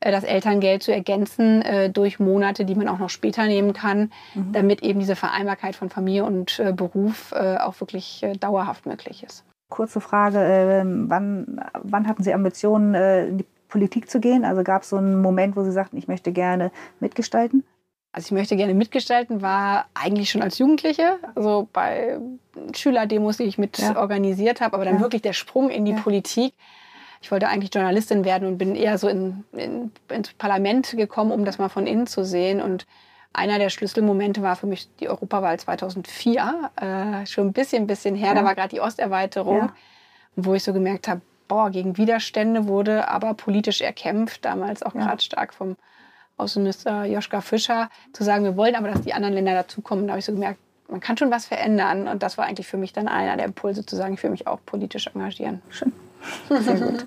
das 0.01 0.25
Elterngeld 0.25 0.83
zu 0.83 0.93
ergänzen 0.93 1.63
äh, 1.63 1.91
durch 1.91 2.19
Monate, 2.19 2.65
die 2.65 2.75
man 2.75 2.89
auch 2.89 2.99
noch 2.99 3.11
später 3.11 3.47
nehmen 3.47 3.73
kann, 3.73 4.11
mhm. 4.35 4.53
damit 4.53 4.83
eben 4.83 5.01
diese 5.01 5.17
Vereinbarkeit 5.17 5.77
von 5.77 5.91
Familie 5.91 6.25
und 6.25 6.59
äh, 6.59 6.73
Beruf 6.73 7.33
äh, 7.33 7.59
auch 7.59 7.79
wirklich 7.81 8.23
äh, 8.23 8.33
dauerhaft 8.33 8.87
möglich 8.87 9.23
ist. 9.23 9.45
Kurze 9.69 10.01
Frage, 10.01 10.39
äh, 10.39 10.83
wann, 10.85 11.61
wann 11.75 12.09
hatten 12.09 12.23
Sie 12.23 12.33
Ambitionen, 12.33 12.95
äh, 12.95 13.27
in 13.27 13.39
die 13.39 13.47
Politik 13.69 14.11
zu 14.11 14.21
gehen? 14.21 14.45
Also 14.45 14.65
gab 14.65 14.83
es 14.83 14.89
so 14.89 14.97
einen 14.97 15.21
Moment, 15.21 15.57
wo 15.57 15.63
Sie 15.63 15.73
sagten, 15.73 15.97
ich 15.97 16.09
möchte 16.09 16.33
gerne 16.33 16.73
mitgestalten? 16.99 17.65
Also 18.13 18.27
ich 18.27 18.33
möchte 18.33 18.57
gerne 18.57 18.75
mitgestalten, 18.75 19.41
war 19.41 19.87
eigentlich 19.95 20.31
schon 20.31 20.43
als 20.43 20.59
Jugendliche, 20.59 21.19
also 21.37 21.69
bei 21.73 22.19
Schülerdemos, 22.75 23.37
die 23.37 23.45
ich 23.45 23.57
mit 23.57 23.79
ja. 23.79 23.97
organisiert 23.97 24.61
habe, 24.61 24.75
aber 24.75 24.85
dann 24.85 24.97
ja. 24.97 25.01
wirklich 25.01 25.23
der 25.23 25.33
Sprung 25.33 25.71
in 25.71 25.85
die 25.85 25.93
ja. 25.93 25.99
Politik. 25.99 26.55
Ich 27.21 27.31
wollte 27.31 27.49
eigentlich 27.49 27.75
Journalistin 27.75 28.25
werden 28.25 28.49
und 28.49 28.59
bin 28.59 28.75
eher 28.75 28.97
so 28.99 29.09
in, 29.09 29.45
in, 29.53 29.93
ins 30.09 30.33
Parlament 30.33 30.93
gekommen, 30.97 31.33
um 31.33 31.45
das 31.45 31.59
mal 31.59 31.69
von 31.69 31.87
innen 31.87 32.07
zu 32.07 32.25
sehen. 32.25 32.63
Und 32.63 32.87
einer 33.33 33.59
der 33.59 33.69
Schlüsselmomente 33.69 34.43
war 34.43 34.57
für 34.57 34.67
mich 34.67 34.89
die 34.97 35.09
Europawahl 35.09 35.59
2004, 35.59 36.71
äh, 36.77 37.27
schon 37.27 37.49
ein 37.49 37.53
bisschen, 37.53 37.87
bisschen 37.87 38.15
her. 38.15 38.35
Da 38.35 38.45
war 38.45 38.55
gerade 38.55 38.71
die 38.71 38.81
Osterweiterung, 38.81 39.71
wo 40.35 40.55
ich 40.55 40.65
so 40.65 40.73
gemerkt 40.73 41.09
habe, 41.09 41.21
boah, 41.47 41.71
gegen 41.71 41.97
Widerstände 41.97 42.67
wurde 42.67 43.09
aber 43.09 43.35
politisch 43.35 43.81
erkämpft, 43.81 44.45
damals 44.45 44.83
auch 44.83 44.95
gerade 44.95 45.21
stark 45.21 45.53
vom 45.53 45.77
Außenminister 46.37 47.05
Joschka 47.05 47.43
Fischer, 47.43 47.91
zu 48.13 48.25
sagen, 48.25 48.45
wir 48.45 48.57
wollen 48.57 48.75
aber, 48.75 48.89
dass 48.89 49.03
die 49.03 49.13
anderen 49.13 49.35
Länder 49.35 49.53
dazukommen. 49.53 50.07
Da 50.07 50.13
habe 50.13 50.21
ich 50.21 50.25
so 50.25 50.33
gemerkt, 50.33 50.59
man 50.89 51.01
kann 51.01 51.17
schon 51.17 51.31
was 51.31 51.47
verändern. 51.47 52.09
Und 52.09 52.23
das 52.23 52.39
war 52.39 52.47
eigentlich 52.47 52.67
für 52.67 52.79
mich 52.79 52.93
dann 52.93 53.09
einer 53.09 53.37
der 53.37 53.47
Impulse, 53.47 53.85
zu 53.85 53.95
sagen, 53.95 54.15
ich 54.15 54.23
will 54.23 54.31
mich 54.31 54.47
auch 54.47 54.61
politisch 54.65 55.07
engagieren. 55.09 55.61
Schön. 55.69 55.93
Sehr 56.49 56.81
gut. 56.81 57.07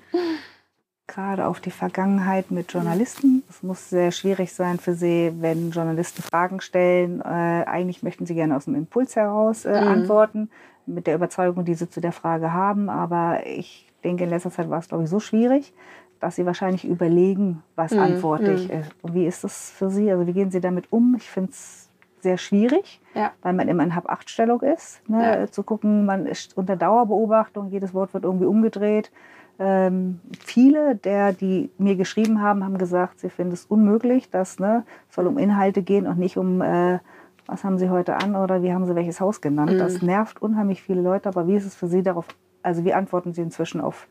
Gerade 1.06 1.46
auf 1.46 1.60
die 1.60 1.70
Vergangenheit 1.70 2.50
mit 2.50 2.72
Journalisten. 2.72 3.42
Es 3.50 3.62
muss 3.62 3.90
sehr 3.90 4.10
schwierig 4.10 4.54
sein 4.54 4.78
für 4.78 4.94
Sie, 4.94 5.32
wenn 5.38 5.70
Journalisten 5.70 6.22
Fragen 6.22 6.62
stellen. 6.62 7.20
Äh, 7.20 7.64
eigentlich 7.66 8.02
möchten 8.02 8.24
Sie 8.24 8.34
gerne 8.34 8.56
aus 8.56 8.64
dem 8.64 8.74
Impuls 8.74 9.14
heraus 9.14 9.66
äh, 9.66 9.80
mhm. 9.80 9.88
antworten, 9.88 10.50
mit 10.86 11.06
der 11.06 11.14
Überzeugung, 11.14 11.66
die 11.66 11.74
Sie 11.74 11.90
zu 11.90 12.00
der 12.00 12.12
Frage 12.12 12.54
haben. 12.54 12.88
Aber 12.88 13.46
ich 13.46 13.86
denke, 14.02 14.24
in 14.24 14.30
letzter 14.30 14.50
Zeit 14.50 14.70
war 14.70 14.78
es, 14.78 14.88
glaube 14.88 15.04
ich, 15.04 15.10
so 15.10 15.20
schwierig, 15.20 15.74
dass 16.20 16.36
sie 16.36 16.46
wahrscheinlich 16.46 16.86
überlegen, 16.86 17.62
was 17.76 17.92
mhm. 17.92 17.98
antworte 17.98 18.52
ich. 18.52 18.70
Und 19.02 19.14
wie 19.14 19.26
ist 19.26 19.44
das 19.44 19.70
für 19.70 19.90
Sie? 19.90 20.10
Also 20.10 20.26
wie 20.26 20.32
gehen 20.32 20.50
Sie 20.50 20.60
damit 20.60 20.90
um? 20.90 21.14
Ich 21.16 21.28
finde 21.28 21.50
es 21.50 21.90
sehr 22.24 22.38
schwierig, 22.38 23.00
ja. 23.14 23.30
weil 23.42 23.52
man 23.52 23.68
immer 23.68 23.84
in 23.84 23.94
Hab-Acht-Stellung 23.94 24.62
ist. 24.62 25.08
Ne? 25.08 25.40
Ja. 25.40 25.46
Zu 25.50 25.62
gucken, 25.62 26.04
man 26.04 26.26
ist 26.26 26.56
unter 26.56 26.74
Dauerbeobachtung, 26.74 27.68
jedes 27.68 27.94
Wort 27.94 28.12
wird 28.12 28.24
irgendwie 28.24 28.46
umgedreht. 28.46 29.12
Ähm, 29.60 30.20
viele, 30.44 30.96
der, 30.96 31.32
die 31.32 31.70
mir 31.78 31.94
geschrieben 31.94 32.42
haben, 32.42 32.64
haben 32.64 32.76
gesagt, 32.76 33.20
sie 33.20 33.30
finden 33.30 33.52
es 33.52 33.66
unmöglich, 33.66 34.28
dass 34.28 34.58
ne, 34.58 34.84
es 35.08 35.14
soll 35.14 35.28
um 35.28 35.38
Inhalte 35.38 35.82
gehen 35.82 36.08
und 36.08 36.18
nicht 36.18 36.36
um, 36.36 36.60
äh, 36.60 36.98
was 37.46 37.62
haben 37.62 37.78
sie 37.78 37.88
heute 37.88 38.16
an 38.16 38.34
oder 38.34 38.64
wie 38.64 38.72
haben 38.72 38.84
sie 38.84 38.96
welches 38.96 39.20
Haus 39.20 39.40
genannt. 39.40 39.72
Mhm. 39.72 39.78
Das 39.78 40.02
nervt 40.02 40.42
unheimlich 40.42 40.82
viele 40.82 41.02
Leute, 41.02 41.28
aber 41.28 41.46
wie 41.46 41.54
ist 41.54 41.66
es 41.66 41.76
für 41.76 41.86
Sie 41.86 42.02
darauf, 42.02 42.26
also 42.64 42.84
wie 42.84 42.94
antworten 42.94 43.32
Sie 43.32 43.42
inzwischen 43.42 43.80
auf 43.80 44.08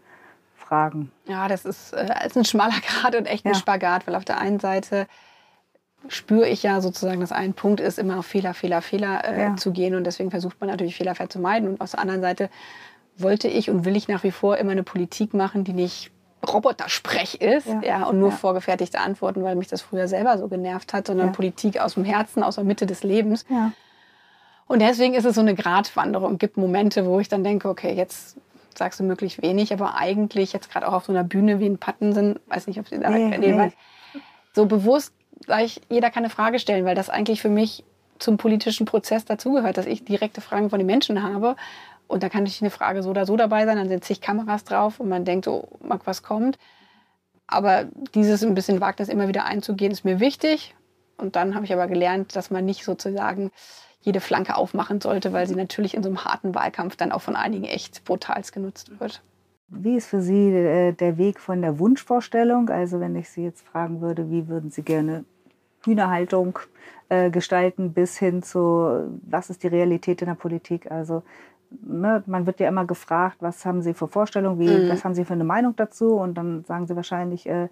Fragen. 0.56 1.12
Ja, 1.26 1.50
das 1.50 1.66
ist, 1.66 1.94
äh, 1.94 2.08
ist 2.26 2.38
ein 2.38 2.46
schmaler 2.46 2.80
Grad 3.02 3.16
und 3.16 3.26
echt 3.26 3.46
ein 3.46 3.52
ja. 3.52 3.58
Spagat, 3.58 4.08
weil 4.08 4.16
auf 4.16 4.24
der 4.24 4.38
einen 4.38 4.62
Seite 4.62 5.08
spüre 6.08 6.48
ich 6.48 6.64
ja 6.64 6.82
sozusagen, 6.82 7.22
dass 7.22 7.32
ein 7.32 7.54
Punkt 7.54 7.80
ist, 7.80 8.00
immer 8.00 8.20
auf 8.20 8.26
Fehler, 8.26 8.54
Fehler, 8.54 8.82
Fehler 8.82 9.24
äh, 9.26 9.42
ja. 9.42 9.56
zu 9.56 9.72
gehen 9.72 9.96
und 9.96 10.04
deswegen 10.04 10.32
versucht 10.32 10.60
man 10.60 10.70
natürlich 10.70 10.96
Fehler 10.96 11.16
zu 11.30 11.40
meiden 11.40 11.70
und 11.70 11.82
auf 11.82 11.92
der 11.92 12.00
anderen 12.00 12.22
Seite 12.22 12.50
wollte 13.18 13.48
ich 13.48 13.70
und 13.70 13.86
will 13.86 13.96
ich 13.96 14.08
nach 14.08 14.24
wie 14.24 14.32
vor 14.32 14.58
immer 14.58 14.72
eine 14.72 14.84
Politik 14.84 15.34
machen, 15.34 15.64
die 15.64 15.74
nicht 15.74 16.12
Robotersprech 16.48 17.36
ist 17.36 17.68
ja. 17.68 17.82
ja 17.82 18.04
und 18.04 18.20
nur 18.20 18.30
ja. 18.30 18.36
vorgefertigte 18.36 19.00
Antworten, 19.00 19.44
weil 19.44 19.56
mich 19.56 19.68
das 19.68 19.82
früher 19.82 20.08
selber 20.08 20.38
so 20.38 20.48
genervt 20.48 20.94
hat, 20.94 21.08
sondern. 21.08 21.32
Politik 21.32 21.80
aus 21.80 21.94
dem 21.94 22.04
Herzen, 22.04 22.44
aus 22.44 22.56
der 22.56 22.64
Mitte 22.66 22.86
des 22.86 23.04
Lebens. 23.04 23.46
Und 24.68 24.82
deswegen 24.82 25.14
ist 25.14 25.26
es 25.26 25.36
so 25.36 25.42
eine 25.42 25.56
Gratwanderung. 25.56 26.34
Es 26.34 26.40
gibt 26.40 26.58
Momente, 26.58 27.06
wo 27.06 27.20
ich 27.20 27.30
dann 27.30 27.44
denke, 27.44 27.70
okay, 27.70 27.94
jetzt 27.94 28.38
sagst 28.78 29.00
du 29.00 29.04
möglichst 29.04 29.42
wenig, 29.42 29.72
aber 29.72 29.96
eigentlich 29.96 30.52
jetzt 30.52 30.72
gerade 30.72 30.88
auch 30.88 30.94
auf 30.94 31.06
so 31.06 31.12
einer 31.12 31.24
Bühne 31.24 31.60
wie 31.60 31.68
in 31.68 31.78
Pattensen, 31.78 32.40
weiß 32.48 32.68
nicht, 32.68 32.80
ob 32.80 32.88
sie 32.88 33.00
da 33.00 33.10
nee, 33.10 33.38
nee. 33.38 33.72
so 34.54 34.66
bewusst 34.66 35.14
sage 35.48 35.64
ich, 35.64 35.82
jeder 35.90 36.10
kann 36.10 36.24
eine 36.24 36.30
Frage 36.30 36.60
stellen, 36.60 36.86
weil 36.86 36.96
das 36.96 37.10
eigentlich 37.10 37.42
für 37.42 37.50
mich 37.50 37.84
zum 38.20 38.38
politischen 38.38 38.86
Prozess 38.86 39.26
dazugehört, 39.26 39.78
dass 39.78 39.86
ich 39.86 40.06
direkte 40.06 40.42
Fragen 40.42 40.70
von 40.70 40.80
den 40.80 40.86
Menschen 40.86 41.24
habe. 41.24 41.56
Und 42.08 42.24
da 42.24 42.30
kann 42.30 42.46
ich 42.46 42.62
eine 42.62 42.70
Frage 42.70 43.04
so 43.04 43.10
oder 43.10 43.26
so 43.26 43.38
dabei 43.38 43.66
sein, 43.66 43.78
dann 43.78 43.90
sind 43.90 44.04
zig 44.04 44.22
Kameras 44.22 44.64
drauf 44.64 45.00
und 45.00 45.10
man 45.10 45.26
denkt, 45.26 45.48
oh, 45.48 45.68
mag 45.82 46.02
was 46.06 46.24
kommt. 46.24 46.58
Aber 47.48 47.86
dieses 48.14 48.44
ein 48.44 48.56
bisschen 48.56 48.82
Wagnis 48.82 49.10
immer 49.10 49.28
wieder 49.28 49.46
einzugehen, 49.46 49.92
ist 49.92 50.06
mir 50.06 50.20
wichtig. 50.20 50.76
Und 51.18 51.36
dann 51.36 51.56
habe 51.56 51.66
ich 51.66 51.74
aber 51.74 51.88
gelernt, 51.88 52.36
dass 52.36 52.52
man 52.52 52.66
nicht 52.66 52.84
sozusagen 52.84 53.52
jede 54.02 54.20
Flanke 54.20 54.56
aufmachen 54.56 55.00
sollte, 55.00 55.32
weil 55.34 55.48
sie 55.48 55.56
natürlich 55.56 55.94
in 55.94 56.04
so 56.04 56.10
einem 56.10 56.26
harten 56.26 56.56
Wahlkampf 56.56 56.96
dann 56.96 57.12
auch 57.12 57.22
von 57.22 57.36
einigen 57.36 57.66
echt 57.66 58.04
brutals 58.04 58.52
genutzt 58.52 59.00
wird. 59.00 59.22
Wie 59.70 59.96
ist 59.96 60.08
für 60.08 60.22
Sie 60.22 60.50
äh, 60.50 60.92
der 60.92 61.18
Weg 61.18 61.40
von 61.40 61.62
der 61.62 61.80
Wunschvorstellung? 61.80 62.70
Also 62.70 63.00
wenn 63.00 63.16
ich 63.16 63.30
Sie 63.30 63.44
jetzt 63.44 63.66
fragen 63.66 64.02
würde, 64.02 64.30
wie 64.30 64.48
würden 64.48 64.70
Sie 64.70 64.84
gerne 64.84 65.24
Hühnerhaltung 65.86 66.60
äh, 67.10 67.30
gestalten, 67.30 67.94
bis 67.94 68.18
hin 68.18 68.44
zu, 68.44 69.10
was 69.24 69.50
ist 69.50 69.64
die 69.64 69.68
Realität 69.68 70.22
in 70.22 70.28
der 70.28 70.36
Politik? 70.36 70.92
Also 70.92 71.24
ne, 71.82 72.24
man 72.26 72.46
wird 72.46 72.60
ja 72.60 72.68
immer 72.68 72.86
gefragt, 72.86 73.38
was 73.40 73.66
haben 73.66 73.82
Sie 73.82 73.94
für 73.94 74.08
Vorstellungen, 74.08 74.60
wie, 74.60 74.70
mhm. 74.70 74.90
was 74.90 75.04
haben 75.04 75.14
Sie 75.14 75.26
für 75.26 75.34
eine 75.34 75.44
Meinung 75.44 75.76
dazu? 75.76 76.16
Und 76.16 76.36
dann 76.36 76.64
sagen 76.66 76.88
Sie 76.88 76.96
wahrscheinlich, 76.96 77.48
äh, 77.48 77.70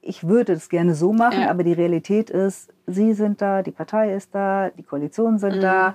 ich 0.00 0.26
würde 0.26 0.52
es 0.52 0.68
gerne 0.68 0.94
so 0.94 1.12
machen, 1.12 1.42
ja. 1.42 1.50
aber 1.50 1.64
die 1.64 1.72
Realität 1.72 2.30
ist, 2.30 2.72
Sie 2.86 3.14
sind 3.14 3.40
da, 3.40 3.62
die 3.62 3.70
Partei 3.70 4.14
ist 4.14 4.34
da, 4.34 4.70
die 4.70 4.82
Koalitionen 4.82 5.38
sind 5.38 5.56
mhm. 5.56 5.60
da, 5.60 5.94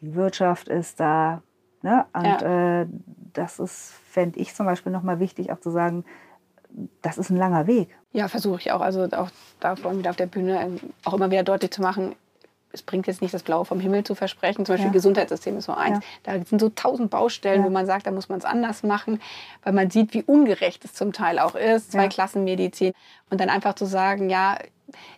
die 0.00 0.14
Wirtschaft 0.14 0.68
ist 0.68 1.00
da. 1.00 1.42
Ne? 1.82 2.06
Und 2.14 2.24
ja. 2.24 2.80
äh, 2.80 2.86
das 3.34 3.58
ist, 3.58 3.92
fände 4.08 4.38
ich 4.38 4.54
zum 4.54 4.66
Beispiel 4.66 4.92
nochmal 4.92 5.20
wichtig, 5.20 5.52
auch 5.52 5.60
zu 5.60 5.70
sagen, 5.70 6.04
das 7.02 7.18
ist 7.18 7.30
ein 7.30 7.36
langer 7.36 7.66
Weg. 7.66 7.88
Ja, 8.12 8.28
versuche 8.28 8.60
ich 8.60 8.72
auch. 8.72 8.80
Also 8.80 9.04
auch 9.04 9.30
da 9.60 9.76
vorhin 9.76 10.00
wieder 10.00 10.10
auf 10.10 10.16
der 10.16 10.26
Bühne 10.26 10.60
ähm, 10.60 10.80
auch 11.04 11.14
immer 11.14 11.30
wieder 11.30 11.42
deutlich 11.42 11.70
zu 11.70 11.82
machen, 11.82 12.14
es 12.74 12.82
bringt 12.82 13.06
jetzt 13.06 13.22
nicht 13.22 13.32
das 13.32 13.44
Blaue 13.44 13.64
vom 13.64 13.80
Himmel 13.80 14.04
zu 14.04 14.14
versprechen. 14.14 14.66
Zum 14.66 14.74
Beispiel 14.74 14.88
ja. 14.88 14.92
Gesundheitssystem 14.92 15.56
ist 15.56 15.66
so 15.66 15.72
eins. 15.72 16.00
Ja. 16.26 16.34
Da 16.38 16.44
sind 16.44 16.60
so 16.60 16.68
tausend 16.70 17.08
Baustellen, 17.08 17.60
ja. 17.60 17.66
wo 17.66 17.70
man 17.70 17.86
sagt, 17.86 18.06
da 18.06 18.10
muss 18.10 18.28
man 18.28 18.38
es 18.38 18.44
anders 18.44 18.82
machen, 18.82 19.20
weil 19.62 19.72
man 19.72 19.90
sieht, 19.90 20.12
wie 20.12 20.22
ungerecht 20.22 20.84
es 20.84 20.92
zum 20.92 21.12
Teil 21.12 21.38
auch 21.38 21.54
ist. 21.54 21.92
Zwei 21.92 22.08
Klassen 22.08 22.44
Medizin. 22.44 22.92
Und 23.30 23.40
dann 23.40 23.48
einfach 23.48 23.74
zu 23.74 23.86
sagen, 23.86 24.28
ja, 24.28 24.58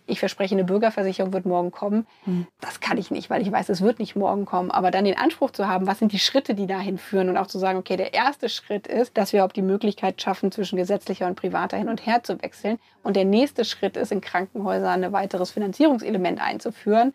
ich 0.05 0.19
verspreche, 0.19 0.55
eine 0.55 0.63
Bürgerversicherung 0.63 1.33
wird 1.33 1.45
morgen 1.45 1.71
kommen. 1.71 2.07
Mhm. 2.25 2.47
Das 2.59 2.79
kann 2.79 2.97
ich 2.97 3.11
nicht, 3.11 3.29
weil 3.29 3.41
ich 3.41 3.51
weiß, 3.51 3.69
es 3.69 3.81
wird 3.81 3.99
nicht 3.99 4.15
morgen 4.15 4.45
kommen. 4.45 4.71
Aber 4.71 4.91
dann 4.91 5.05
den 5.05 5.17
Anspruch 5.17 5.51
zu 5.51 5.67
haben, 5.67 5.87
was 5.87 5.99
sind 5.99 6.11
die 6.11 6.19
Schritte, 6.19 6.55
die 6.55 6.67
dahin 6.67 6.97
führen 6.97 7.29
und 7.29 7.37
auch 7.37 7.47
zu 7.47 7.59
sagen, 7.59 7.77
okay, 7.77 7.97
der 7.97 8.13
erste 8.13 8.49
Schritt 8.49 8.87
ist, 8.87 9.17
dass 9.17 9.33
wir 9.33 9.45
auch 9.45 9.51
die 9.51 9.61
Möglichkeit 9.61 10.21
schaffen, 10.21 10.51
zwischen 10.51 10.77
gesetzlicher 10.77 11.27
und 11.27 11.35
privater 11.35 11.77
hin 11.77 11.89
und 11.89 12.05
her 12.05 12.23
zu 12.23 12.41
wechseln. 12.41 12.79
Und 13.03 13.15
der 13.15 13.25
nächste 13.25 13.65
Schritt 13.65 13.97
ist, 13.97 14.11
in 14.11 14.21
Krankenhäusern 14.21 15.03
ein 15.03 15.11
weiteres 15.11 15.51
Finanzierungselement 15.51 16.41
einzuführen 16.41 17.13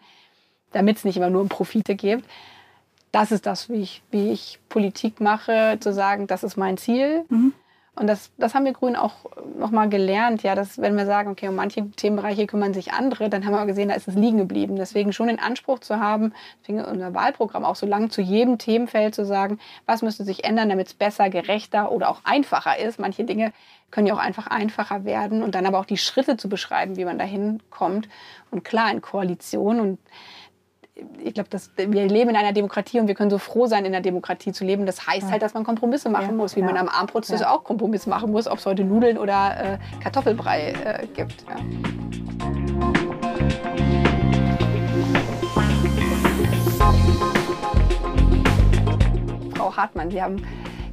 damit 0.72 0.96
es 0.96 1.04
nicht 1.04 1.16
immer 1.16 1.30
nur 1.30 1.42
um 1.42 1.48
Profite 1.48 1.94
geht. 1.94 2.24
Das 3.12 3.30
ist 3.30 3.46
das, 3.46 3.68
wie 3.68 3.82
ich, 3.82 4.02
wie 4.10 4.32
ich 4.32 4.58
Politik 4.68 5.20
mache, 5.20 5.76
zu 5.80 5.92
sagen, 5.92 6.26
das 6.26 6.42
ist 6.42 6.56
mein 6.56 6.78
Ziel. 6.78 7.24
Mhm. 7.28 7.52
Und 7.94 8.06
das, 8.06 8.30
das 8.38 8.54
haben 8.54 8.64
wir 8.64 8.72
Grünen 8.72 8.96
auch 8.96 9.12
nochmal 9.58 9.90
gelernt, 9.90 10.42
ja, 10.42 10.54
dass 10.54 10.78
wenn 10.78 10.96
wir 10.96 11.04
sagen, 11.04 11.30
okay, 11.30 11.48
um 11.48 11.54
manche 11.54 11.90
Themenbereiche 11.90 12.46
kümmern 12.46 12.72
sich 12.72 12.94
andere, 12.94 13.28
dann 13.28 13.44
haben 13.44 13.52
wir 13.52 13.66
gesehen, 13.66 13.90
da 13.90 13.94
ist 13.94 14.08
es 14.08 14.14
liegen 14.14 14.38
geblieben. 14.38 14.76
Deswegen 14.76 15.12
schon 15.12 15.26
den 15.26 15.38
Anspruch 15.38 15.78
zu 15.80 16.00
haben, 16.00 16.32
deswegen 16.62 16.82
unser 16.82 17.12
Wahlprogramm 17.12 17.66
auch 17.66 17.76
so 17.76 17.84
lang 17.84 18.08
zu 18.08 18.22
jedem 18.22 18.56
Themenfeld 18.56 19.14
zu 19.14 19.26
sagen, 19.26 19.58
was 19.84 20.00
müsste 20.00 20.24
sich 20.24 20.44
ändern, 20.44 20.70
damit 20.70 20.86
es 20.86 20.94
besser, 20.94 21.28
gerechter 21.28 21.92
oder 21.92 22.08
auch 22.08 22.24
einfacher 22.24 22.78
ist. 22.78 22.98
Manche 22.98 23.24
Dinge 23.24 23.52
können 23.90 24.06
ja 24.06 24.14
auch 24.14 24.18
einfach 24.18 24.46
einfacher 24.46 25.04
werden 25.04 25.42
und 25.42 25.54
dann 25.54 25.66
aber 25.66 25.78
auch 25.78 25.84
die 25.84 25.98
Schritte 25.98 26.38
zu 26.38 26.48
beschreiben, 26.48 26.96
wie 26.96 27.04
man 27.04 27.18
dahin 27.18 27.62
kommt. 27.68 28.08
Und 28.50 28.64
klar, 28.64 28.90
in 28.90 29.02
Koalition 29.02 29.80
und 29.80 29.98
ich 31.24 31.32
glaube, 31.32 31.48
wir 31.76 32.06
leben 32.06 32.30
in 32.30 32.36
einer 32.36 32.52
Demokratie 32.52 33.00
und 33.00 33.08
wir 33.08 33.14
können 33.14 33.30
so 33.30 33.38
froh 33.38 33.66
sein, 33.66 33.84
in 33.84 33.94
einer 33.94 34.02
Demokratie 34.02 34.52
zu 34.52 34.64
leben. 34.64 34.84
Das 34.84 35.06
heißt 35.06 35.22
ja. 35.22 35.30
halt, 35.30 35.42
dass 35.42 35.54
man 35.54 35.64
Kompromisse 35.64 36.10
machen 36.10 36.30
ja. 36.30 36.32
muss, 36.32 36.54
wie 36.56 36.60
ja. 36.60 36.66
man 36.66 36.76
am 36.76 36.88
Armprozess 36.88 37.42
auch 37.42 37.64
Kompromisse 37.64 38.10
machen 38.10 38.30
muss, 38.30 38.46
ob 38.46 38.58
es 38.58 38.66
heute 38.66 38.84
Nudeln 38.84 39.16
oder 39.16 39.78
äh, 39.78 39.78
Kartoffelbrei 40.02 40.74
äh, 40.84 41.06
gibt. 41.06 41.44
Frau 49.54 49.76
Hartmann, 49.76 50.10
Sie 50.10 50.22
haben 50.22 50.44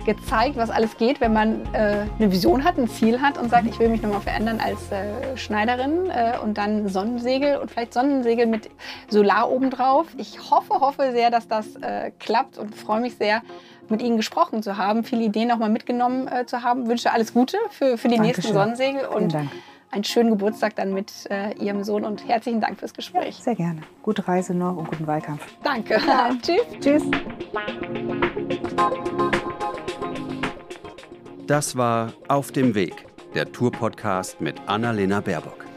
gezeigt, 0.06 0.56
was 0.56 0.70
alles 0.70 0.98
geht, 0.98 1.22
wenn 1.22 1.34
man 1.34 1.62
äh, 1.74 2.06
eine 2.18 2.32
Vision 2.32 2.64
hat, 2.64 2.78
ein 2.78 2.88
Ziel 2.88 3.22
hat 3.22 3.38
und 3.38 3.50
sagt, 3.50 3.68
ich 3.68 3.80
will 3.80 3.90
mich 3.90 4.02
nochmal 4.02 4.22
verändern 4.22 4.60
als 4.64 4.92
äh, 4.92 5.38
Schneiderin 5.38 6.10
äh, 6.10 6.38
und 6.44 6.58
dann 6.58 6.88
Sonnensegel 6.88 7.58
und 7.58 7.72
vielleicht 7.72 7.94
Sonnensegel 7.94 8.46
mit 8.48 8.70
Solar 9.10 9.52
obendrauf. 9.52 10.08
Ich 10.18 10.52
hoffe, 10.52 10.80
hoffe 10.80 11.12
sehr, 11.12 11.30
dass 11.30 11.48
das 11.48 11.76
äh, 11.78 12.12
klappt 12.20 12.58
und 12.58 12.76
freue 12.76 13.02
mich 13.02 13.16
sehr, 13.16 13.42
mit 13.90 14.02
Ihnen 14.02 14.18
gesprochen 14.18 14.62
zu 14.62 14.78
haben, 14.78 15.04
viele 15.04 15.24
Ideen 15.24 15.48
nochmal 15.48 15.70
mitgenommen 15.70 16.28
äh, 16.28 16.46
zu 16.46 16.64
haben. 16.64 16.88
Wünsche 16.88 17.12
alles 17.12 17.34
Gute 17.34 17.58
für, 17.72 17.98
für 17.98 18.08
die 18.08 18.18
Dankeschön. 18.18 18.22
nächsten 18.22 18.54
Sonnensegel 18.54 19.06
und 19.06 19.36
einen 19.92 20.04
schönen 20.04 20.30
Geburtstag 20.30 20.76
dann 20.76 20.94
mit 20.94 21.12
äh, 21.30 21.54
Ihrem 21.56 21.84
Sohn 21.84 22.06
und 22.06 22.28
herzlichen 22.28 22.62
Dank 22.62 22.80
fürs 22.80 22.94
Gespräch. 22.94 23.38
Ja, 23.38 23.44
sehr 23.44 23.56
gerne. 23.56 23.82
Gute 24.04 24.28
Reise 24.28 24.54
noch 24.54 24.78
und 24.78 24.88
guten 24.88 25.08
Wahlkampf. 25.08 25.42
Danke. 25.64 26.00
Tschüss. 26.42 26.62
Tschüss. 26.80 27.04
Das 31.50 31.76
war 31.76 32.14
Auf 32.28 32.52
dem 32.52 32.76
Weg, 32.76 33.08
der 33.34 33.52
Tour-Podcast 33.52 34.40
mit 34.40 34.62
Annalena 34.68 35.20
Baerbock. 35.20 35.69